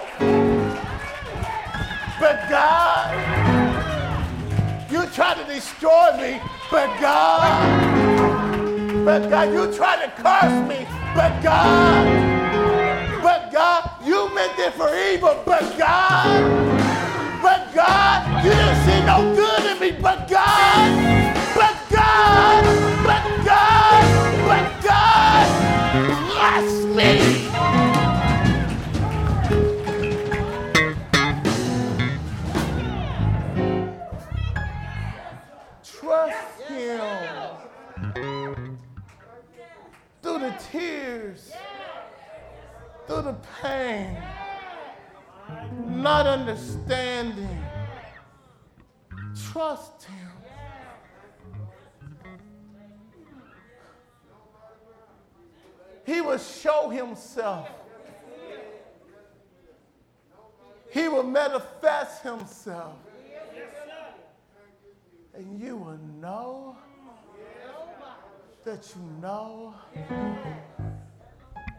but 2.18 2.49
God, 2.51 3.14
you 4.91 5.07
tried 5.07 5.39
to 5.39 5.45
destroy 5.55 6.16
me, 6.20 6.41
but 6.72 6.89
God, 7.01 9.05
but 9.05 9.31
God, 9.31 9.53
you 9.53 9.72
tried 9.77 10.05
to 10.05 10.11
curse 10.22 10.68
me, 10.68 10.87
but 11.17 11.43
God, 11.43 13.23
but 13.23 13.51
God, 13.51 13.91
you 14.05 14.35
meant 14.35 14.59
it 14.59 14.75
for 14.75 14.95
evil, 14.95 15.43
but 15.47 15.62
God, 15.79 17.43
but 17.43 17.75
God, 17.75 18.45
you 18.45 18.51
didn't 18.51 18.85
see 18.85 19.01
no 19.07 19.35
good 19.35 19.64
in 19.73 19.81
me, 19.81 19.93
but 19.99 20.29
God, 20.29 21.25
but 21.55 21.75
God, 21.89 22.64
but 23.03 23.45
God, 23.47 24.05
but 24.47 24.83
God, 24.85 25.49
bless 26.35 26.85
me. 26.85 27.45
Tears, 40.77 41.53
through 43.07 43.22
the 43.22 43.37
pain, 43.62 44.16
not 45.87 46.27
understanding. 46.27 47.64
Trust 49.53 50.05
Him. 50.05 50.31
He 56.05 56.20
will 56.20 56.39
show 56.39 56.91
Himself. 56.91 57.68
He 60.91 61.09
will 61.09 61.22
manifest 61.22 62.22
Himself. 62.22 62.97
And 65.35 65.61
you 65.61 65.77
will 65.77 65.99
know 66.20 66.77
that 68.67 68.93
you 68.97 69.03
know 69.23 69.73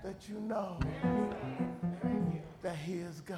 that 0.05 0.29
you 0.29 0.39
know 0.39 0.79
that 2.61 2.77
He 2.77 2.93
is 2.93 3.19
God. 3.19 3.37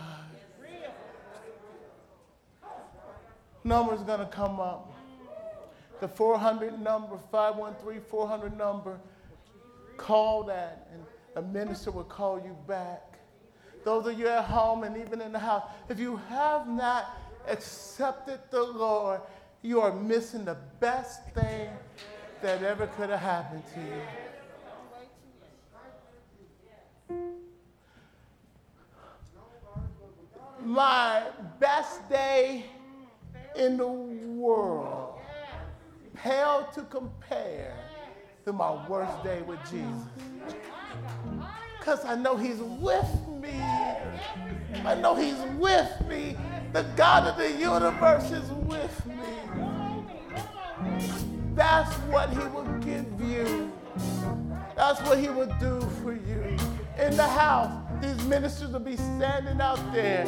Number's 3.64 4.02
gonna 4.02 4.28
come 4.28 4.60
up. 4.60 4.94
The 6.00 6.08
400 6.08 6.80
number, 6.80 7.18
513 7.32 8.04
400 8.08 8.56
number, 8.56 9.00
call 9.98 10.44
that, 10.44 10.88
and 10.94 11.04
a 11.36 11.42
minister 11.42 11.90
will 11.90 12.04
call 12.04 12.38
you 12.38 12.56
back. 12.68 13.18
Those 13.84 14.06
of 14.06 14.20
you 14.20 14.28
at 14.28 14.44
home 14.46 14.84
and 14.84 14.96
even 14.96 15.22
in 15.22 15.32
the 15.32 15.40
house, 15.40 15.64
if 15.90 15.98
you 15.98 16.18
have 16.30 16.68
not 16.68 17.18
accepted 17.48 18.42
the 18.52 18.62
Lord, 18.62 19.22
you 19.64 19.82
are 19.82 19.92
missing 19.92 20.46
the 20.46 20.58
best 20.80 21.28
thing 21.34 21.72
that 22.42 22.64
ever 22.64 22.88
could 22.88 23.10
have 23.10 23.20
happened 23.20 23.64
to 23.74 23.80
you. 23.80 24.02
My 30.64 31.24
best 31.60 32.08
day 32.10 32.66
in 33.56 33.78
the 33.78 33.88
world 33.88 35.20
pale 36.14 36.68
to 36.74 36.82
compare 36.84 37.74
to 38.46 38.54
my 38.54 38.88
worst 38.88 39.24
day 39.24 39.42
with 39.42 39.60
Jesus. 39.70 40.08
Because 41.80 42.04
I 42.06 42.16
know 42.16 42.36
He's 42.36 42.58
with 42.58 43.28
me. 43.42 43.60
I 44.86 44.96
know 44.96 45.16
He's 45.16 45.40
with 45.58 45.90
me. 46.08 46.36
The 46.74 46.84
God 46.96 47.26
of 47.26 47.38
the 47.38 47.52
universe 47.52 48.32
is 48.32 48.50
with 48.52 49.06
me. 49.06 49.16
That's 51.60 51.94
what 52.08 52.30
He 52.30 52.38
will 52.38 52.64
give 52.80 53.06
you. 53.20 53.70
That's 54.78 55.02
what 55.02 55.18
He 55.18 55.28
will 55.28 55.54
do 55.60 55.82
for 56.02 56.14
you. 56.14 56.58
In 56.98 57.18
the 57.18 57.28
house, 57.28 57.70
these 58.02 58.24
ministers 58.28 58.72
will 58.72 58.80
be 58.80 58.96
standing 58.96 59.60
out 59.60 59.82
there. 59.92 60.26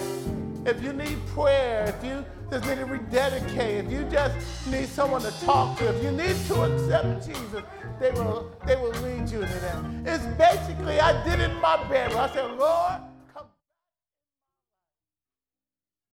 If 0.65 0.83
you 0.83 0.91
need 0.91 1.17
prayer, 1.27 1.85
if 1.97 2.03
you 2.03 2.25
just 2.51 2.67
need 2.67 2.79
to 2.79 2.85
rededicate, 2.85 3.85
if 3.85 3.89
you 3.89 4.03
just 4.11 4.67
need 4.67 4.89
someone 4.89 5.21
to 5.21 5.31
talk 5.45 5.77
to, 5.77 5.95
if 5.95 6.03
you 6.03 6.11
need 6.11 6.35
to 6.47 6.63
accept 6.63 7.25
Jesus, 7.25 7.63
they 8.01 8.11
will, 8.11 8.51
they 8.67 8.75
will 8.75 8.91
lead 9.01 9.29
you 9.29 9.39
to 9.39 9.45
that. 9.45 9.85
It's 10.03 10.25
basically, 10.37 10.99
I 10.99 11.23
did 11.23 11.39
it 11.39 11.49
in 11.49 11.61
my 11.61 11.81
bedroom. 11.87 12.19
I 12.19 12.29
said, 12.33 12.51
Lord, 12.57 12.99